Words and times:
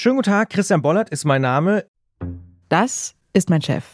Schönen 0.00 0.14
guten 0.14 0.30
Tag, 0.30 0.50
Christian 0.50 0.80
Bollert 0.80 1.08
ist 1.08 1.24
mein 1.24 1.42
Name. 1.42 1.84
Das 2.68 3.16
ist 3.32 3.50
mein 3.50 3.62
Chef. 3.62 3.84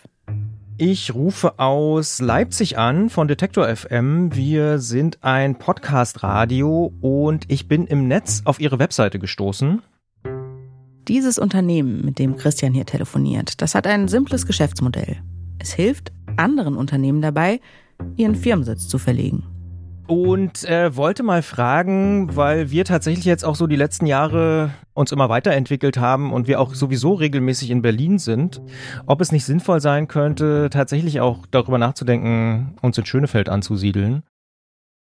Ich 0.77 1.15
rufe 1.15 1.59
aus 1.59 2.21
Leipzig 2.21 2.77
an 2.77 3.09
von 3.09 3.27
Detektor 3.27 3.75
FM. 3.75 4.37
Wir 4.37 4.81
sind 4.81 5.25
ein 5.25 5.57
Podcast-Radio 5.57 6.93
und 7.01 7.51
ich 7.51 7.69
bin 7.69 7.87
im 7.87 8.07
Netz 8.07 8.43
auf 8.45 8.61
Ihre 8.61 8.79
Webseite 8.79 9.19
gestoßen. 9.19 9.81
Dieses 11.09 11.39
Unternehmen, 11.39 12.05
mit 12.05 12.19
dem 12.19 12.37
Christian 12.37 12.75
hier 12.75 12.85
telefoniert, 12.85 13.63
das 13.63 13.75
hat 13.75 13.87
ein 13.87 14.07
simples 14.07 14.47
Geschäftsmodell. 14.47 15.23
Es 15.59 15.73
hilft 15.73 16.13
anderen 16.37 16.77
Unternehmen 16.77 17.23
dabei, 17.23 17.63
ihren 18.17 18.35
Firmensitz 18.35 18.89
zu 18.89 18.99
verlegen 18.99 19.54
und 20.07 20.65
äh, 20.65 20.95
wollte 20.97 21.23
mal 21.23 21.43
fragen, 21.43 22.37
weil 22.37 22.71
wir 22.71 22.85
tatsächlich 22.85 23.25
jetzt 23.25 23.45
auch 23.45 23.57
so 23.57 23.67
die 23.67 23.77
letzten 23.77 24.07
Jahre 24.07 24.71
uns 24.93 25.13
immer 25.13 25.29
weiterentwickelt 25.29 25.97
haben 25.97 26.33
und 26.33 26.47
wir 26.47 26.61
auch 26.61 26.75
sowieso 26.75 27.15
regelmäßig 27.15 27.71
in 27.71 27.83
Berlin 27.83 28.19
sind, 28.19 28.61
ob 29.07 29.21
es 29.21 29.33
nicht 29.33 29.45
sinnvoll 29.45 29.81
sein 29.81 30.09
könnte, 30.09 30.69
tatsächlich 30.71 31.21
auch 31.21 31.47
darüber 31.51 31.79
nachzudenken, 31.79 32.77
uns 32.83 32.99
in 32.99 33.07
Schönefeld 33.07 33.49
anzusiedeln. 33.49 34.23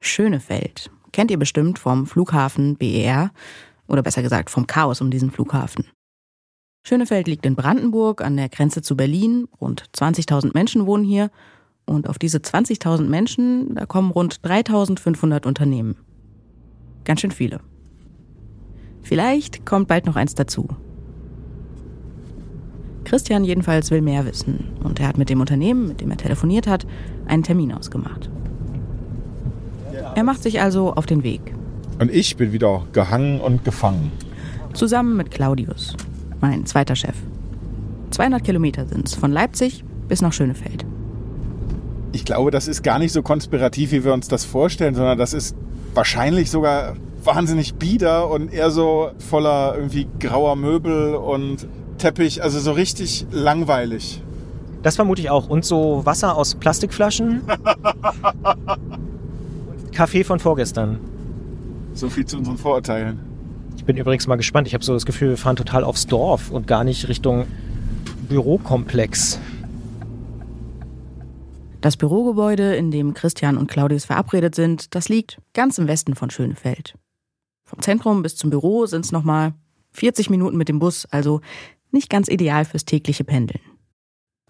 Schönefeld 0.01 0.89
kennt 1.11 1.31
ihr 1.31 1.39
bestimmt 1.39 1.77
vom 1.77 2.07
Flughafen 2.07 2.75
BER 2.75 3.31
oder 3.87 4.01
besser 4.01 4.21
gesagt 4.21 4.49
vom 4.49 4.67
Chaos 4.67 5.01
um 5.01 5.11
diesen 5.11 5.31
Flughafen. 5.31 5.85
Schönefeld 6.85 7.27
liegt 7.27 7.45
in 7.45 7.55
Brandenburg 7.55 8.21
an 8.21 8.37
der 8.37 8.49
Grenze 8.49 8.81
zu 8.81 8.95
Berlin, 8.95 9.47
rund 9.59 9.83
20.000 9.95 10.51
Menschen 10.53 10.85
wohnen 10.85 11.03
hier 11.03 11.29
und 11.89 12.07
auf 12.07 12.19
diese 12.19 12.37
20.000 12.37 13.07
Menschen, 13.07 13.75
da 13.75 13.85
kommen 13.85 14.11
rund 14.11 14.41
3.500 14.41 15.45
Unternehmen. 15.45 15.95
Ganz 17.03 17.21
schön 17.21 17.31
viele. 17.31 17.59
Vielleicht 19.01 19.65
kommt 19.65 19.87
bald 19.87 20.05
noch 20.05 20.15
eins 20.15 20.35
dazu. 20.35 20.67
Christian 23.05 23.43
jedenfalls 23.43 23.89
will 23.89 24.01
mehr 24.01 24.25
wissen 24.25 24.65
und 24.83 24.99
er 24.99 25.07
hat 25.07 25.17
mit 25.17 25.29
dem 25.29 25.41
Unternehmen, 25.41 25.87
mit 25.87 26.01
dem 26.01 26.11
er 26.11 26.17
telefoniert 26.17 26.67
hat, 26.67 26.85
einen 27.25 27.43
Termin 27.43 27.73
ausgemacht. 27.73 28.29
Er 30.15 30.23
macht 30.23 30.43
sich 30.43 30.61
also 30.61 30.93
auf 30.93 31.07
den 31.07 31.23
Weg. 31.23 31.41
Und 31.99 32.11
ich 32.11 32.37
bin 32.37 32.51
wieder 32.51 32.85
gehangen 32.93 33.41
und 33.41 33.65
gefangen. 33.65 34.11
Zusammen 34.73 35.17
mit 35.17 35.31
Claudius, 35.31 35.95
mein 36.39 36.65
zweiter 36.67 36.95
Chef. 36.95 37.15
200 38.11 38.43
Kilometer 38.43 38.85
sind 38.85 39.07
es 39.07 39.15
von 39.15 39.31
Leipzig 39.31 39.83
bis 40.07 40.21
nach 40.21 40.33
Schönefeld 40.33 40.85
ich 42.11 42.25
glaube, 42.25 42.51
das 42.51 42.67
ist 42.67 42.83
gar 42.83 42.99
nicht 42.99 43.11
so 43.11 43.21
konspirativ, 43.21 43.91
wie 43.91 44.03
wir 44.03 44.13
uns 44.13 44.27
das 44.27 44.45
vorstellen, 44.45 44.95
sondern 44.95 45.17
das 45.17 45.33
ist 45.33 45.55
wahrscheinlich 45.93 46.49
sogar 46.49 46.95
wahnsinnig 47.23 47.75
bieder 47.75 48.29
und 48.29 48.53
eher 48.53 48.71
so 48.71 49.11
voller 49.19 49.75
irgendwie 49.75 50.07
grauer 50.19 50.55
Möbel 50.55 51.15
und 51.15 51.67
Teppich, 51.97 52.41
also 52.41 52.59
so 52.59 52.71
richtig 52.71 53.25
langweilig. 53.31 54.23
Das 54.81 54.95
vermute 54.95 55.21
ich 55.21 55.29
auch. 55.29 55.49
Und 55.49 55.65
so 55.65 56.05
Wasser 56.05 56.37
aus 56.37 56.55
Plastikflaschen. 56.55 57.41
Kaffee 59.91 60.23
von 60.23 60.39
vorgestern. 60.39 60.99
So 61.93 62.09
viel 62.09 62.25
zu 62.25 62.37
unseren 62.37 62.57
Vorurteilen. 62.57 63.19
Ich 63.75 63.83
bin 63.83 63.97
übrigens 63.97 64.27
mal 64.27 64.37
gespannt. 64.37 64.67
Ich 64.67 64.73
habe 64.73 64.83
so 64.83 64.93
das 64.93 65.05
Gefühl, 65.05 65.29
wir 65.29 65.37
fahren 65.37 65.57
total 65.57 65.83
aufs 65.83 66.07
Dorf 66.07 66.51
und 66.51 66.67
gar 66.67 66.85
nicht 66.85 67.09
Richtung 67.09 67.45
Bürokomplex. 68.29 69.39
Das 71.81 71.95
Bürogebäude, 71.95 72.75
in 72.75 72.91
dem 72.91 73.13
Christian 73.13 73.57
und 73.57 73.71
Claudius 73.71 74.03
verabredet 74.03 74.53
sind, 74.53 74.93
das 74.95 75.07
liegt 75.07 75.41
ganz 75.53 75.77
im 75.77 75.87
Westen 75.87 76.13
von 76.13 76.29
Schönefeld. 76.29 76.95
Vom 77.63 77.81
Zentrum 77.81 78.21
bis 78.21 78.35
zum 78.35 78.49
Büro 78.49 78.85
sind 78.85 79.05
es 79.05 79.11
nochmal 79.13 79.53
40 79.91 80.29
Minuten 80.29 80.57
mit 80.57 80.67
dem 80.67 80.79
Bus, 80.79 81.05
also 81.05 81.39
nicht 81.91 82.09
ganz 82.09 82.27
ideal 82.27 82.65
fürs 82.65 82.83
tägliche 82.83 83.23
Pendeln. 83.23 83.61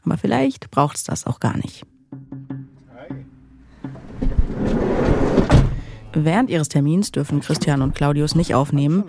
Aber 0.03 0.17
vielleicht 0.17 0.71
braucht 0.71 0.97
es 0.97 1.03
das 1.03 1.27
auch 1.27 1.39
gar 1.39 1.57
nicht. 1.57 1.85
Während 6.13 6.49
ihres 6.49 6.69
Termins 6.69 7.11
dürfen 7.11 7.41
Christian 7.41 7.83
und 7.83 7.93
Claudius 7.93 8.33
nicht 8.33 8.55
aufnehmen, 8.55 9.03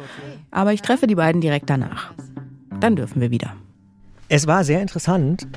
aber 0.50 0.74
ich 0.74 0.82
treffe 0.82 1.06
die 1.06 1.14
beiden 1.14 1.40
direkt 1.40 1.70
danach. 1.70 2.12
Dann 2.80 2.96
dürfen 2.96 3.22
wir 3.22 3.30
wieder. 3.30 3.56
Es 4.32 4.46
war 4.46 4.62
sehr 4.62 4.80
interessant, 4.80 5.48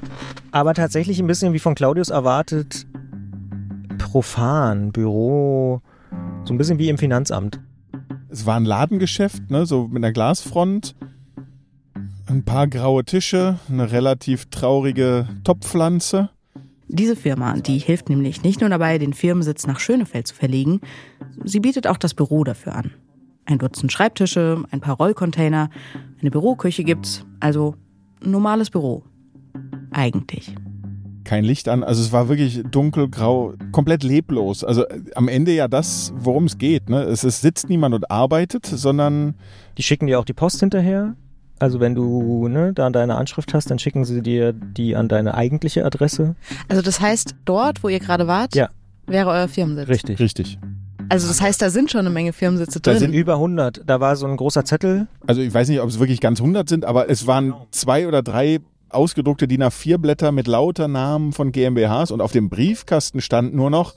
aber 0.49 0.73
tatsächlich 0.73 1.19
ein 1.19 1.27
bisschen 1.27 1.53
wie 1.53 1.59
von 1.59 1.75
Claudius 1.75 2.09
erwartet, 2.09 2.87
profan, 3.99 4.91
Büro, 4.91 5.83
so 6.43 6.55
ein 6.55 6.57
bisschen 6.57 6.79
wie 6.79 6.89
im 6.89 6.97
Finanzamt. 6.97 7.59
Es 8.29 8.47
war 8.47 8.55
ein 8.55 8.65
Ladengeschäft, 8.65 9.51
ne, 9.51 9.67
so 9.67 9.87
mit 9.89 9.97
einer 9.97 10.11
Glasfront, 10.11 10.95
ein 12.25 12.43
paar 12.45 12.65
graue 12.67 13.05
Tische, 13.05 13.59
eine 13.69 13.91
relativ 13.91 14.47
traurige 14.47 15.27
Topfpflanze. 15.43 16.31
Diese 16.87 17.15
Firma, 17.15 17.53
die 17.53 17.77
hilft 17.77 18.09
nämlich 18.09 18.41
nicht 18.41 18.59
nur 18.59 18.71
dabei, 18.71 18.97
den 18.97 19.13
Firmensitz 19.13 19.67
nach 19.67 19.79
Schönefeld 19.79 20.25
zu 20.25 20.33
verlegen, 20.33 20.81
sie 21.43 21.59
bietet 21.59 21.85
auch 21.85 21.97
das 21.97 22.15
Büro 22.15 22.43
dafür 22.43 22.73
an. 22.73 22.89
Ein 23.45 23.59
Dutzend 23.59 23.91
Schreibtische, 23.91 24.63
ein 24.71 24.81
paar 24.81 24.95
Rollcontainer, 24.95 25.69
eine 26.19 26.31
Büroküche 26.31 26.83
gibt's, 26.83 27.23
also 27.39 27.75
normales 28.23 28.69
Büro. 28.69 29.03
Eigentlich. 29.91 30.55
Kein 31.23 31.45
Licht 31.45 31.69
an, 31.69 31.83
also 31.83 32.01
es 32.01 32.11
war 32.11 32.27
wirklich 32.27 32.63
dunkelgrau, 32.69 33.53
komplett 33.71 34.03
leblos. 34.03 34.63
Also 34.63 34.85
äh, 34.85 35.01
am 35.15 35.27
Ende 35.27 35.53
ja 35.53 35.67
das, 35.67 36.13
worum 36.15 36.45
es 36.45 36.57
geht. 36.57 36.89
Ne? 36.89 37.03
Es, 37.03 37.23
es 37.23 37.41
sitzt 37.41 37.69
niemand 37.69 37.95
und 37.95 38.11
arbeitet, 38.11 38.65
sondern. 38.65 39.35
Die 39.77 39.83
schicken 39.83 40.07
dir 40.07 40.19
auch 40.19 40.25
die 40.25 40.33
Post 40.33 40.59
hinterher. 40.59 41.15
Also 41.59 41.79
wenn 41.79 41.95
du 41.95 42.49
ne, 42.49 42.73
da 42.73 42.89
deine 42.89 43.15
Anschrift 43.15 43.53
hast, 43.53 43.71
dann 43.71 43.79
schicken 43.79 44.03
sie 44.03 44.21
dir 44.21 44.51
die 44.51 44.95
an 44.97 45.07
deine 45.07 45.33
eigentliche 45.35 45.85
Adresse. 45.85 46.35
Also 46.67 46.81
das 46.81 46.99
heißt, 46.99 47.35
dort, 47.45 47.83
wo 47.83 47.89
ihr 47.89 47.99
gerade 47.99 48.27
wart, 48.27 48.53
ja. 48.53 48.69
wäre 49.07 49.29
euer 49.29 49.47
Firmensitz. 49.47 49.87
Richtig. 49.87 50.19
Richtig. 50.19 50.59
Also 51.09 51.27
das 51.27 51.41
heißt, 51.41 51.61
da 51.61 51.69
sind 51.69 51.91
schon 51.91 51.99
eine 51.99 52.09
Menge 52.09 52.33
Firmensitze 52.33 52.79
drin. 52.79 52.93
Da 52.93 52.99
sind 52.99 53.13
über 53.13 53.33
100. 53.33 53.81
Da 53.85 53.99
war 53.99 54.15
so 54.15 54.25
ein 54.25 54.37
großer 54.37 54.65
Zettel. 54.65 55.07
Also 55.27 55.41
ich 55.41 55.53
weiß 55.53 55.69
nicht, 55.69 55.81
ob 55.81 55.89
es 55.89 55.99
wirklich 55.99 56.21
ganz 56.21 56.39
100 56.39 56.67
sind, 56.67 56.85
aber 56.85 57.09
es 57.09 57.27
waren 57.27 57.53
zwei 57.71 58.07
oder 58.07 58.21
drei 58.21 58.59
ausgedruckte 58.89 59.47
DIN 59.47 59.63
A4 59.63 59.97
Blätter 59.97 60.31
mit 60.31 60.47
lauter 60.47 60.87
Namen 60.87 61.33
von 61.33 61.51
GmbHs 61.51 62.11
und 62.11 62.21
auf 62.21 62.31
dem 62.31 62.49
Briefkasten 62.49 63.21
stand 63.21 63.53
nur 63.53 63.69
noch 63.69 63.95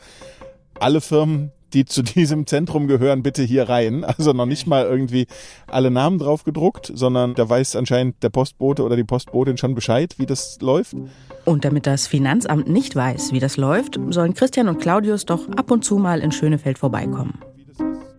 alle 0.81 1.01
Firmen, 1.01 1.53
die 1.77 1.85
zu 1.85 2.03
diesem 2.03 2.47
Zentrum 2.47 2.87
gehören, 2.89 3.23
bitte 3.23 3.43
hier 3.43 3.69
rein. 3.69 4.05
Also 4.17 4.33
noch 4.33 4.47
nicht 4.47 4.67
mal 4.67 4.85
irgendwie 4.85 5.27
alle 5.67 5.91
Namen 5.91 6.19
drauf 6.19 6.45
gedruckt, 6.45 6.91
sondern 6.95 7.35
da 7.35 7.49
weiß 7.49 7.77
anscheinend 7.77 8.23
der 8.23 8.31
Postbote 8.31 8.83
oder 8.83 8.97
die 8.97 9.05
Postbotin 9.05 9.59
schon 9.59 9.75
Bescheid, 9.75 10.15
wie 10.19 10.25
das 10.25 10.59
läuft. 10.63 10.97
Und 11.45 11.67
damit 11.67 11.87
das 11.87 12.07
Finanzamt 12.07 12.69
nicht 12.69 12.97
weiß, 12.97 13.33
wie 13.33 13.41
das 13.41 13.59
läuft, 13.59 14.01
sollen 14.09 14.33
Christian 14.33 14.69
und 14.69 14.81
Claudius 14.81 15.27
doch 15.27 15.49
ab 15.51 15.71
und 15.71 15.85
zu 15.85 15.99
mal 15.99 16.21
in 16.21 16.33
Schönefeld 16.33 16.79
vorbeikommen. 16.79 17.41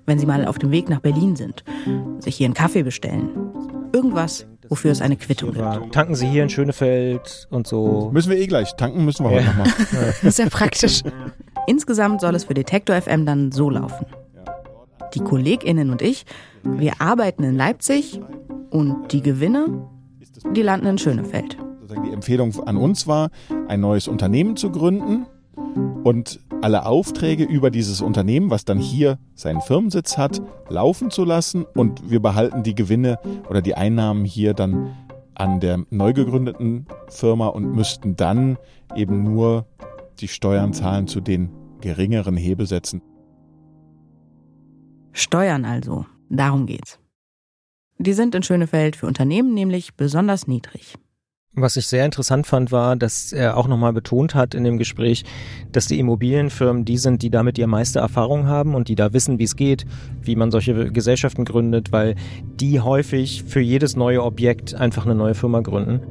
Wenn 0.06 0.19
sie 0.19 0.28
mal 0.28 0.45
auf 0.45 0.59
dem 0.59 0.69
Weg 0.72 0.88
nach 0.88 1.00
Berlin 1.00 1.35
sind, 1.35 1.63
sich 2.19 2.35
hier 2.35 2.45
einen 2.45 2.53
Kaffee 2.53 2.84
bestellen. 2.84 3.31
Irgendwas, 3.91 4.45
wofür 4.69 4.91
es 4.91 5.01
eine 5.01 5.18
Quittung 5.18 5.53
gibt. 5.53 5.94
Tanken 5.94 6.13
Sie 6.13 6.28
hier 6.28 6.44
in 6.44 6.50
Schönefeld 6.50 7.47
und 7.50 7.66
so. 7.66 8.12
Müssen 8.13 8.29
wir 8.29 8.38
eh 8.38 8.45
gleich. 8.45 8.75
Tanken 8.75 9.03
müssen 9.03 9.25
wir 9.25 9.31
ja. 9.31 9.38
heute 9.38 9.47
nochmal. 9.47 9.74
Das 10.22 10.24
ist 10.24 10.39
ja 10.39 10.50
praktisch. 10.50 11.01
Insgesamt 11.67 12.22
soll 12.22 12.33
es 12.33 12.45
für 12.45 12.53
Detektor 12.53 13.00
FM 13.00 13.25
dann 13.25 13.51
so 13.51 13.69
laufen. 13.69 14.05
Die 15.13 15.19
KollegInnen 15.19 15.89
und 15.89 16.01
ich, 16.01 16.25
wir 16.63 17.01
arbeiten 17.01 17.44
in 17.44 17.55
Leipzig 17.55 18.22
und 18.69 19.11
die 19.11 19.22
Gewinne, 19.22 19.85
die 20.56 20.61
landen 20.61 20.88
in 20.88 20.97
Schönefeld. 20.97 21.57
Die 22.06 22.13
Empfehlung 22.13 22.57
an 22.66 22.77
uns 22.77 23.06
war, 23.06 23.31
ein 23.67 23.81
neues 23.81 24.07
Unternehmen 24.07 24.56
zu 24.56 24.72
gründen 24.72 25.25
und 26.06 26.39
alle 26.61 26.85
Aufträge 26.85 27.44
über 27.44 27.69
dieses 27.69 28.00
Unternehmen, 28.00 28.50
was 28.50 28.63
dann 28.63 28.80
hier 28.80 29.19
seinen 29.36 29.59
Firmensitz 29.59 30.18
hat, 30.18 30.41
laufen 30.69 31.12
zu 31.12 31.25
lassen 31.25 31.65
und 31.75 32.09
wir 32.09 32.21
behalten 32.21 32.63
die 32.63 32.75
Gewinne 32.75 33.19
oder 33.50 33.62
die 33.62 33.75
Einnahmen 33.75 34.24
hier 34.24 34.53
dann 34.53 34.95
an 35.36 35.59
der 35.59 35.83
neu 35.89 36.13
gegründeten 36.13 36.88
Firma 37.09 37.47
und 37.47 37.75
müssten 37.75 38.15
dann 38.15 38.57
eben 38.95 39.24
nur 39.24 39.65
die 40.19 40.27
Steuern 40.27 40.74
zahlen 40.74 41.07
zu 41.07 41.21
den 41.21 41.50
geringeren 41.81 42.38
Hebesätzen. 42.38 43.01
Steuern 45.12 45.65
also, 45.65 46.06
darum 46.29 46.65
geht's. 46.65 47.00
Die 48.00 48.13
sind 48.13 48.35
in 48.35 48.44
Schönefeld 48.44 48.95
für 48.95 49.07
Unternehmen 49.07 49.53
nämlich 49.53 49.95
besonders 49.95 50.47
niedrig. 50.47 50.95
Was 51.59 51.75
ich 51.75 51.88
sehr 51.88 52.06
interessant 52.06 52.45
fand, 52.45 52.71
war, 52.71 52.95
dass 52.95 53.33
er 53.33 53.57
auch 53.57 53.68
nochmal 53.68 53.91
betont 53.91 54.35
hat 54.35 54.53
in 54.53 54.63
dem 54.63 54.77
Gespräch, 54.77 55.25
dass 55.71 55.88
die 55.88 55.97
Immobilienfirmen 55.97 56.85
die 56.85 57.00
sind, 57.00 57.24
die 57.24 57.31
damit 57.31 57.57
die 57.57 57.65
meiste 57.65 57.97
Erfahrung 57.97 58.45
haben 58.45 58.75
und 58.75 58.89
die 58.89 58.95
da 58.95 59.12
wissen, 59.12 59.39
wie 59.39 59.45
es 59.45 59.56
geht, 59.56 59.88
wie 60.21 60.35
man 60.35 60.51
solche 60.51 60.91
Gesellschaften 60.91 61.45
gründet, 61.45 61.91
weil 61.91 62.13
die 62.59 62.79
häufig 62.79 63.44
für 63.44 63.59
jedes 63.59 63.95
neue 63.95 64.24
Objekt 64.24 64.75
einfach 64.75 65.06
eine 65.06 65.15
neue 65.15 65.33
Firma 65.33 65.62
gründen. 65.62 66.01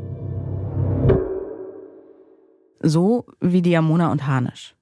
So 2.81 3.27
wie 3.41 3.63
Diamona 3.63 4.11
und 4.11 4.27
Harnisch. 4.27 4.76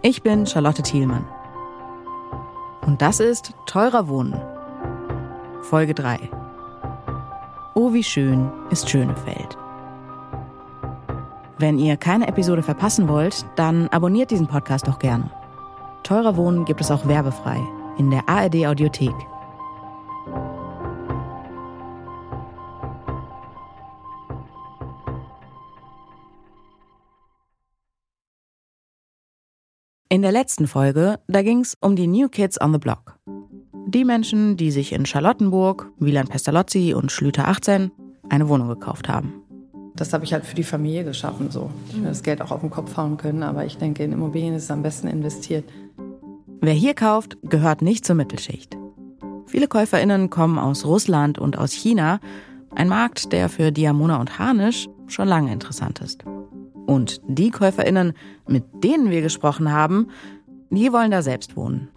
Ich 0.00 0.22
bin 0.22 0.46
Charlotte 0.46 0.80
Thielmann. 0.80 1.26
Und 2.86 3.02
das 3.02 3.18
ist 3.18 3.52
Teurer 3.66 4.06
Wohnen. 4.06 4.40
Folge 5.62 5.92
3. 5.92 6.20
Oh, 7.74 7.92
wie 7.92 8.04
schön 8.04 8.48
ist 8.70 8.88
Schönefeld. 8.88 9.58
Wenn 11.58 11.80
ihr 11.80 11.96
keine 11.96 12.28
Episode 12.28 12.62
verpassen 12.62 13.08
wollt, 13.08 13.44
dann 13.56 13.88
abonniert 13.88 14.30
diesen 14.30 14.46
Podcast 14.46 14.86
doch 14.86 15.00
gerne. 15.00 15.32
Teurer 16.04 16.36
Wohnen 16.36 16.64
gibt 16.64 16.80
es 16.80 16.92
auch 16.92 17.08
werbefrei 17.08 17.60
in 17.98 18.10
der 18.10 18.28
ARD 18.28 18.66
Audiothek. 18.66 19.16
In 30.10 30.22
der 30.22 30.32
letzten 30.32 30.66
Folge, 30.66 31.18
da 31.26 31.42
ging 31.42 31.60
es 31.60 31.76
um 31.82 31.94
die 31.94 32.06
New 32.06 32.30
Kids 32.30 32.58
on 32.58 32.72
the 32.72 32.78
Block. 32.78 33.18
Die 33.88 34.06
Menschen, 34.06 34.56
die 34.56 34.70
sich 34.70 34.94
in 34.94 35.04
Charlottenburg, 35.04 35.90
Wieland 35.98 36.30
Pestalozzi 36.30 36.94
und 36.94 37.12
Schlüter 37.12 37.46
18 37.46 37.90
eine 38.30 38.48
Wohnung 38.48 38.68
gekauft 38.68 39.06
haben. 39.06 39.34
Das 39.96 40.14
habe 40.14 40.24
ich 40.24 40.32
halt 40.32 40.46
für 40.46 40.54
die 40.54 40.64
Familie 40.64 41.04
geschaffen 41.04 41.50
so. 41.50 41.70
Ich 41.90 41.96
will 41.96 42.04
das 42.04 42.22
Geld 42.22 42.40
auch 42.40 42.50
auf 42.52 42.62
den 42.62 42.70
Kopf 42.70 42.96
hauen 42.96 43.18
können, 43.18 43.42
aber 43.42 43.66
ich 43.66 43.76
denke, 43.76 44.02
in 44.02 44.12
Immobilien 44.12 44.54
ist 44.54 44.64
es 44.64 44.70
am 44.70 44.82
besten 44.82 45.08
investiert. 45.08 45.68
Wer 46.62 46.72
hier 46.72 46.94
kauft, 46.94 47.36
gehört 47.42 47.82
nicht 47.82 48.06
zur 48.06 48.16
Mittelschicht. 48.16 48.78
Viele 49.44 49.68
KäuferInnen 49.68 50.30
kommen 50.30 50.58
aus 50.58 50.86
Russland 50.86 51.38
und 51.38 51.58
aus 51.58 51.72
China, 51.72 52.18
ein 52.74 52.88
Markt, 52.88 53.30
der 53.34 53.50
für 53.50 53.72
Diamona 53.72 54.18
und 54.20 54.38
Harnisch 54.38 54.88
schon 55.06 55.28
lange 55.28 55.52
interessant 55.52 56.00
ist. 56.00 56.24
Und 56.88 57.20
die 57.28 57.50
KäuferInnen, 57.50 58.14
mit 58.46 58.64
denen 58.82 59.10
wir 59.10 59.20
gesprochen 59.20 59.70
haben, 59.70 60.08
die 60.70 60.90
wollen 60.90 61.10
da 61.10 61.20
selbst 61.20 61.54
wohnen. 61.54 61.90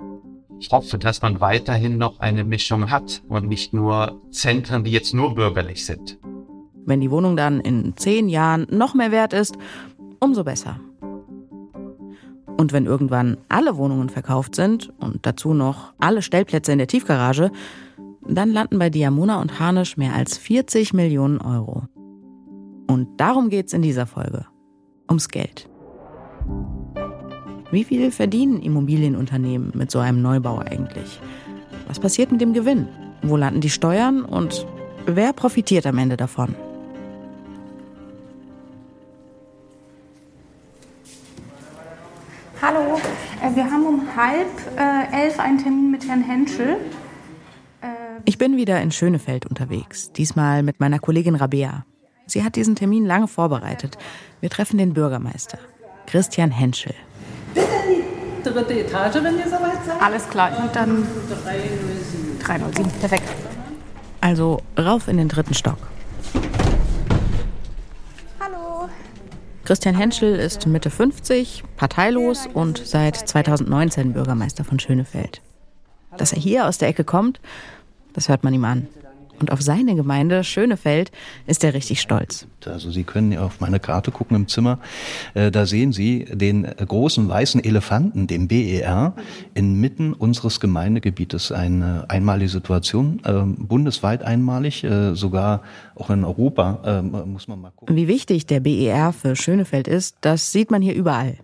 Ich 0.60 0.70
hoffe, 0.70 0.98
dass 0.98 1.22
man 1.22 1.40
weiterhin 1.40 1.98
noch 1.98 2.20
eine 2.20 2.44
Mischung 2.44 2.92
hat 2.92 3.24
und 3.30 3.48
nicht 3.48 3.72
nur 3.72 4.22
Zentren, 4.32 4.84
die 4.84 4.92
jetzt 4.92 5.14
nur 5.14 5.34
bürgerlich 5.34 5.86
sind. 5.86 6.20
Wenn 6.86 7.00
die 7.00 7.10
Wohnung 7.10 7.38
dann 7.38 7.62
in 7.62 7.96
zehn 7.96 8.28
Jahren 8.28 8.68
noch 8.70 8.94
mehr 8.94 9.14
wert 9.14 9.32
ist, 9.32 9.58
umso 10.20 10.44
besser. 10.44 10.78
Und 12.58 12.74
wenn 12.74 12.86
irgendwann 12.86 13.38
alle 13.48 13.78
Wohnungen 13.78 14.10
verkauft 14.10 14.56
sind 14.56 14.92
und 15.00 15.26
dazu 15.26 15.54
noch 15.54 15.94
alle 16.00 16.22
Stellplätze 16.22 16.74
in 16.74 16.80
der 16.80 16.88
Tiefgarage, 16.88 17.50
dann 18.28 18.52
landen 18.52 18.78
bei 18.78 18.90
Diamona 18.90 19.40
und 19.40 19.58
Harnisch 19.58 19.96
mehr 19.96 20.16
als 20.16 20.38
40 20.38 20.94
Millionen 20.94 21.40
Euro. 21.40 21.84
Und 22.88 23.08
darum 23.22 23.48
geht's 23.48 23.72
in 23.72 23.84
dieser 23.84 24.06
Folge 24.06 24.51
ums 25.12 25.28
Geld. 25.28 25.68
Wie 27.72 27.84
viel 27.84 28.12
verdienen 28.12 28.62
Immobilienunternehmen 28.62 29.72
mit 29.76 29.92
so 29.92 30.00
einem 30.00 30.22
Neubau 30.22 30.60
eigentlich? 30.60 31.20
Was 31.88 32.00
passiert 32.00 32.32
mit 32.32 32.42
dem 32.42 32.54
Gewinn? 32.54 32.88
Wo 33.22 33.36
landen 33.38 33.62
die 33.62 33.70
Steuern 33.70 34.24
und 34.24 34.66
wer 35.06 35.34
profitiert 35.34 35.86
am 35.86 35.98
Ende 35.98 36.18
davon? 36.18 36.56
Hallo, 42.62 43.00
äh, 43.42 43.56
wir 43.56 43.70
haben 43.70 43.86
um 43.86 44.16
halb 44.16 44.48
äh, 44.78 45.24
elf 45.24 45.40
einen 45.40 45.58
Termin 45.58 45.92
mit 45.92 46.08
Herrn 46.08 46.24
Henschel. 46.24 46.78
Ich 48.26 48.38
bin 48.38 48.56
wieder 48.56 48.80
in 48.82 48.92
Schönefeld 48.92 49.48
unterwegs, 49.48 50.12
diesmal 50.12 50.62
mit 50.62 50.80
meiner 50.80 51.00
Kollegin 51.00 51.36
Rabea. 51.36 51.86
Sie 52.32 52.46
hat 52.46 52.56
diesen 52.56 52.76
Termin 52.76 53.06
lange 53.06 53.28
vorbereitet. 53.28 53.98
Wir 54.40 54.50
treffen 54.50 54.78
den 54.78 54.94
Bürgermeister, 54.94 55.58
Christian 56.08 56.50
Henschel. 56.50 56.94
Bitte 57.54 57.68
in 57.90 58.04
die 58.38 58.50
dritte 58.50 58.80
Etage, 58.80 59.16
wenn 59.16 59.38
ihr 59.38 59.48
soweit 59.48 59.84
seid. 59.86 60.02
Alles 60.02 60.30
klar, 60.30 60.58
und 60.64 60.74
dann 60.74 61.06
307. 62.40 62.90
Perfekt. 63.02 63.30
Also 64.22 64.62
rauf 64.80 65.10
in 65.10 65.18
den 65.18 65.28
dritten 65.28 65.54
Stock. 65.54 65.78
Hallo. 68.40 68.88
Christian 69.66 69.96
Henschel 69.96 70.36
ist 70.36 70.66
Mitte 70.66 70.90
50, 70.90 71.66
parteilos 71.76 72.48
und 72.54 72.82
seit 72.86 73.18
2019 73.18 74.14
Bürgermeister 74.14 74.64
von 74.64 74.80
Schönefeld. 74.80 75.42
Dass 76.16 76.32
er 76.32 76.40
hier 76.40 76.66
aus 76.66 76.78
der 76.78 76.88
Ecke 76.88 77.04
kommt, 77.04 77.42
das 78.14 78.30
hört 78.30 78.46
man 78.46 78.54
ihm 78.54 78.64
an. 78.64 78.88
Und 79.42 79.52
auf 79.52 79.62
seine 79.62 79.96
Gemeinde 79.96 80.44
Schönefeld 80.44 81.12
ist 81.48 81.64
er 81.64 81.74
richtig 81.74 82.00
stolz. 82.00 82.46
Also 82.64 82.92
Sie 82.92 83.04
können 83.04 83.36
auf 83.40 83.60
meine 83.60 83.80
Karte 83.80 84.12
gucken 84.12 84.36
im 84.36 84.48
Zimmer. 84.48 84.78
Äh, 85.34 85.50
da 85.50 85.66
sehen 85.66 85.94
Sie 85.94 86.26
den 86.26 86.64
großen 86.64 87.28
weißen 87.28 87.64
Elefanten, 87.64 88.28
den 88.28 88.48
BER, 88.48 89.16
inmitten 89.56 90.14
unseres 90.14 90.60
Gemeindegebietes. 90.60 91.52
Eine 91.52 92.06
einmalige 92.08 92.52
Situation, 92.52 93.20
äh, 93.26 93.42
bundesweit 93.44 94.22
einmalig, 94.22 94.84
äh, 94.84 95.16
sogar 95.16 95.64
auch 95.96 96.12
in 96.12 96.24
Europa 96.24 97.02
muss 97.26 97.48
man 97.48 97.62
mal 97.62 97.72
gucken. 97.72 97.96
Wie 97.96 98.08
wichtig 98.08 98.46
der 98.46 98.60
BER 98.60 99.14
für 99.14 99.36
Schönefeld 99.36 99.88
ist, 99.88 100.18
das 100.22 100.52
sieht 100.52 100.70
man 100.70 100.82
hier 100.82 100.94
überall. 100.94 101.38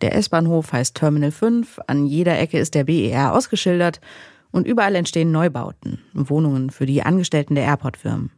Der 0.00 0.14
S-Bahnhof 0.14 0.72
heißt 0.72 0.94
Terminal 0.94 1.32
5, 1.32 1.80
an 1.86 2.06
jeder 2.06 2.38
Ecke 2.38 2.58
ist 2.58 2.74
der 2.74 2.84
BER 2.84 3.34
ausgeschildert 3.34 4.00
und 4.50 4.66
überall 4.66 4.94
entstehen 4.94 5.30
Neubauten, 5.30 6.00
Wohnungen 6.12 6.70
für 6.70 6.86
die 6.86 7.02
Angestellten 7.02 7.54
der 7.54 7.64
Airport-Firmen. 7.64 8.30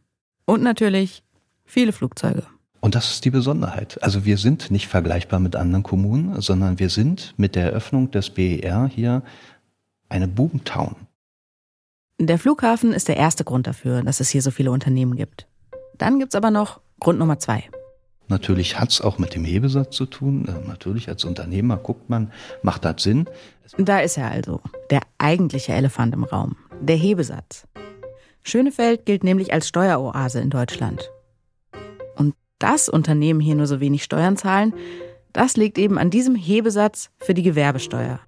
Und 0.45 0.63
natürlich 0.63 1.23
viele 1.65 1.93
Flugzeuge. 1.93 2.45
Und 2.81 2.95
das 2.95 3.11
ist 3.11 3.25
die 3.25 3.29
Besonderheit. 3.29 4.01
Also 4.01 4.25
wir 4.25 4.37
sind 4.37 4.71
nicht 4.71 4.87
vergleichbar 4.87 5.39
mit 5.39 5.55
anderen 5.55 5.83
Kommunen, 5.83 6.41
sondern 6.41 6.79
wir 6.79 6.89
sind 6.89 7.33
mit 7.37 7.55
der 7.55 7.65
Eröffnung 7.65 8.09
des 8.11 8.31
BER 8.31 8.89
hier 8.93 9.21
eine 10.09 10.27
Boomtown. 10.27 10.95
Der 12.19 12.37
Flughafen 12.37 12.91
ist 12.91 13.07
der 13.07 13.17
erste 13.17 13.43
Grund 13.43 13.67
dafür, 13.67 14.03
dass 14.03 14.19
es 14.19 14.29
hier 14.29 14.41
so 14.41 14.51
viele 14.51 14.71
Unternehmen 14.71 15.15
gibt. 15.15 15.47
Dann 15.97 16.19
gibt's 16.19 16.35
aber 16.35 16.51
noch 16.51 16.81
Grund 16.99 17.19
Nummer 17.19 17.39
zwei. 17.39 17.63
Natürlich 18.31 18.79
hat 18.79 18.91
es 18.91 19.01
auch 19.01 19.17
mit 19.17 19.35
dem 19.35 19.43
Hebesatz 19.43 19.93
zu 19.93 20.05
tun. 20.05 20.47
Äh, 20.47 20.65
natürlich 20.65 21.09
als 21.09 21.25
Unternehmer 21.25 21.75
guckt 21.75 22.09
man, 22.09 22.31
macht 22.63 22.85
das 22.85 23.03
Sinn. 23.03 23.25
Da 23.77 23.99
ist 23.99 24.17
er 24.17 24.31
also, 24.31 24.61
der 24.89 25.01
eigentliche 25.17 25.73
Elefant 25.73 26.13
im 26.13 26.23
Raum, 26.23 26.55
der 26.79 26.95
Hebesatz. 26.95 27.67
Schönefeld 28.41 29.05
gilt 29.05 29.25
nämlich 29.25 29.51
als 29.51 29.67
Steueroase 29.67 30.39
in 30.39 30.49
Deutschland. 30.49 31.11
Und 32.15 32.33
dass 32.57 32.87
Unternehmen 32.87 33.41
hier 33.41 33.55
nur 33.55 33.67
so 33.67 33.81
wenig 33.81 34.01
Steuern 34.01 34.37
zahlen, 34.37 34.73
das 35.33 35.57
liegt 35.57 35.77
eben 35.77 35.97
an 35.97 36.09
diesem 36.09 36.35
Hebesatz 36.35 37.09
für 37.19 37.33
die 37.33 37.43
Gewerbesteuer. 37.43 38.21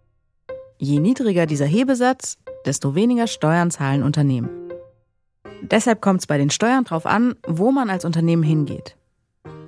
Je 0.80 1.00
niedriger 1.00 1.46
dieser 1.46 1.66
Hebesatz, 1.66 2.38
desto 2.66 2.94
weniger 2.94 3.28
Steuern 3.28 3.72
zahlen 3.72 4.04
Unternehmen. 4.04 4.50
Deshalb 5.62 6.02
kommt 6.02 6.20
es 6.20 6.28
bei 6.28 6.38
den 6.38 6.50
Steuern 6.50 6.84
drauf 6.84 7.06
an, 7.06 7.36
wo 7.48 7.72
man 7.72 7.90
als 7.90 8.04
Unternehmen 8.04 8.44
hingeht. 8.44 8.98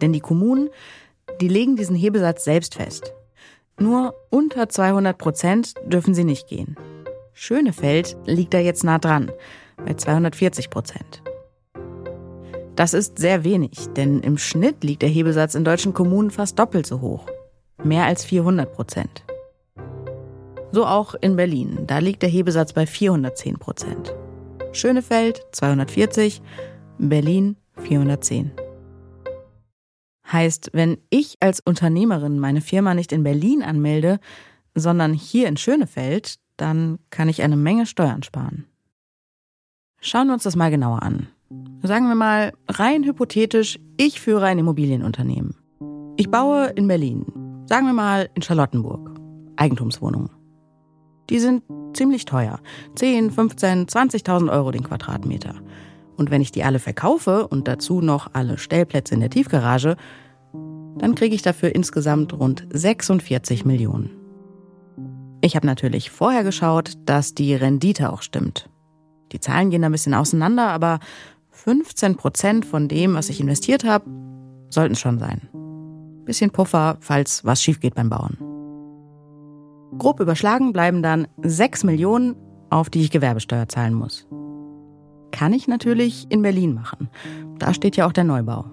Denn 0.02 0.14
die 0.14 0.20
Kommunen, 0.20 0.70
die 1.42 1.48
legen 1.48 1.76
diesen 1.76 1.96
Hebesatz 1.96 2.44
selbst 2.44 2.76
fest. 2.76 3.14
Nur 3.80 4.14
unter 4.30 4.70
200 4.70 5.18
Prozent 5.18 5.74
dürfen 5.86 6.14
sie 6.14 6.24
nicht 6.24 6.48
gehen. 6.48 6.78
Schönefeld 7.34 8.16
liegt 8.26 8.54
da 8.54 8.60
jetzt 8.60 8.84
nah 8.84 8.98
dran, 8.98 9.32
bei 9.86 9.94
240 9.94 10.70
Prozent. 10.70 11.22
Das 12.76 12.94
ist 12.94 13.20
sehr 13.20 13.44
wenig, 13.44 13.88
denn 13.96 14.20
im 14.22 14.38
Schnitt 14.38 14.84
liegt 14.84 15.02
der 15.02 15.10
Hebesatz 15.10 15.56
in 15.56 15.64
deutschen 15.64 15.94
Kommunen 15.94 16.32
fast 16.32 16.60
doppelt 16.60 16.86
so 16.86 17.02
hoch. 17.02 17.26
Mehr 17.84 18.06
als 18.06 18.26
400 18.26 18.72
Prozent. 18.74 19.24
So 20.72 20.86
auch 20.86 21.16
in 21.16 21.36
Berlin, 21.36 21.80
da 21.88 22.00
liegt 22.00 22.22
der 22.22 22.30
Hebesatz 22.30 22.74
bei 22.74 22.86
410 22.86 23.60
Prozent. 23.60 24.14
Schönefeld 24.74 25.42
240, 25.52 26.42
Berlin 26.98 27.56
410. 27.78 28.65
Heißt, 30.32 30.72
wenn 30.74 30.98
ich 31.10 31.38
als 31.40 31.60
Unternehmerin 31.60 32.40
meine 32.40 32.62
Firma 32.62 32.94
nicht 32.94 33.12
in 33.12 33.24
Berlin 33.24 33.62
anmelde, 33.62 34.20
sondern 34.74 35.14
hier 35.14 35.48
in 35.48 35.58
Schönefeld, 35.58 36.36
dann 36.58 37.00
kann 37.10 37.30
ich 37.30 37.42
eine 37.42 37.58
Menge 37.58 37.86
Steuern 37.86 38.24
sparen. 38.24 38.66
Schauen 40.02 40.28
wir 40.28 40.34
uns 40.34 40.44
das 40.44 40.56
mal 40.56 40.72
genauer 40.72 41.04
an. 41.04 41.28
Sagen 41.82 42.08
wir 42.08 42.16
mal, 42.16 42.54
rein 42.68 43.04
hypothetisch, 43.04 43.80
ich 43.98 44.20
führe 44.20 44.46
ein 44.46 44.60
Immobilienunternehmen. 44.60 45.56
Ich 46.18 46.30
baue 46.30 46.68
in 46.68 46.88
Berlin, 46.88 47.26
sagen 47.66 47.86
wir 47.86 47.94
mal 47.94 48.30
in 48.34 48.42
Charlottenburg, 48.42 49.20
Eigentumswohnungen. 49.58 50.30
Die 51.30 51.40
sind 51.40 51.64
ziemlich 51.94 52.26
teuer. 52.26 52.60
10, 52.96 53.32
15, 53.32 53.88
20.000 53.88 54.52
Euro 54.52 54.72
den 54.72 54.84
Quadratmeter. 54.84 55.56
Und 56.18 56.32
wenn 56.32 56.42
ich 56.42 56.52
die 56.52 56.64
alle 56.64 56.80
verkaufe 56.80 57.48
und 57.48 57.68
dazu 57.68 58.02
noch 58.02 58.30
alle 58.34 58.58
Stellplätze 58.58 59.14
in 59.14 59.20
der 59.20 59.30
Tiefgarage, 59.30 59.96
dann 60.98 61.16
kriege 61.16 61.36
ich 61.36 61.42
dafür 61.42 61.76
insgesamt 61.76 62.34
rund 62.34 62.66
46 62.72 63.66
Millionen. 63.66 64.12
Ich 65.42 65.56
habe 65.56 65.68
natürlich 65.68 66.10
vorher 66.10 66.44
geschaut, 66.44 66.94
dass 67.06 67.34
die 67.36 67.54
Rendite 67.54 68.12
auch 68.12 68.22
stimmt. 68.22 68.70
Die 69.32 69.40
Zahlen 69.40 69.70
gehen 69.70 69.82
da 69.82 69.90
ein 69.90 69.92
bisschen 69.92 70.14
auseinander, 70.14 70.70
aber 70.70 71.00
15 71.52 72.16
Prozent 72.16 72.66
von 72.66 72.88
dem, 72.88 73.16
was 73.16 73.30
ich 73.30 73.40
investiert 73.40 73.84
habe, 73.84 74.06
sollten 74.70 74.94
es 74.94 75.00
schon 75.00 75.20
sein. 75.20 75.50
Bisschen 76.26 76.52
Puffer, 76.52 76.98
falls 77.00 77.46
was 77.46 77.62
schief 77.62 77.80
geht 77.80 77.96
beim 77.96 78.10
Bauen. 78.10 78.38
Grob 79.98 80.20
überschlagen 80.20 80.74
bleiben 80.74 81.04
dann 81.04 81.28
6 81.42 81.84
Millionen, 81.84 82.36
auf 82.70 82.90
die 82.90 83.02
ich 83.02 83.12
Gewerbesteuer 83.12 83.68
zahlen 83.68 83.94
muss. 83.94 84.28
Kann 85.36 85.52
ich 85.52 85.68
natürlich 85.68 86.28
in 86.30 86.44
Berlin 86.44 86.74
machen. 86.74 87.10
Da 87.60 87.74
steht 87.74 87.98
ja 87.98 88.08
auch 88.08 88.14
der 88.14 88.24
Neubau. 88.24 88.72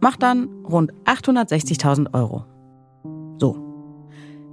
Macht 0.00 0.24
dann 0.24 0.48
rund 0.64 0.92
860.000 1.04 2.12
Euro. 2.14 2.44
So. 3.38 3.56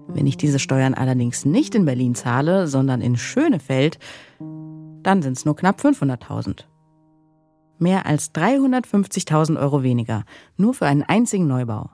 Wenn 0.08 0.28
ich 0.28 0.38
diese 0.38 0.60
Steuern 0.60 0.94
allerdings 0.94 1.46
nicht 1.46 1.74
in 1.74 1.86
Berlin 1.86 2.14
zahle, 2.14 2.68
sondern 2.68 3.02
in 3.02 3.18
Schönefeld, 3.18 3.98
dann 5.02 5.24
sind 5.24 5.36
es 5.36 5.46
nur 5.46 5.56
knapp 5.56 5.82
500.000. 5.82 6.66
Mehr 7.80 8.06
als 8.06 8.36
350.000 8.36 9.60
Euro 9.60 9.82
weniger, 9.82 10.26
nur 10.58 10.76
für 10.76 10.86
einen 10.86 11.02
einzigen 11.02 11.48
Neubau. 11.48 11.90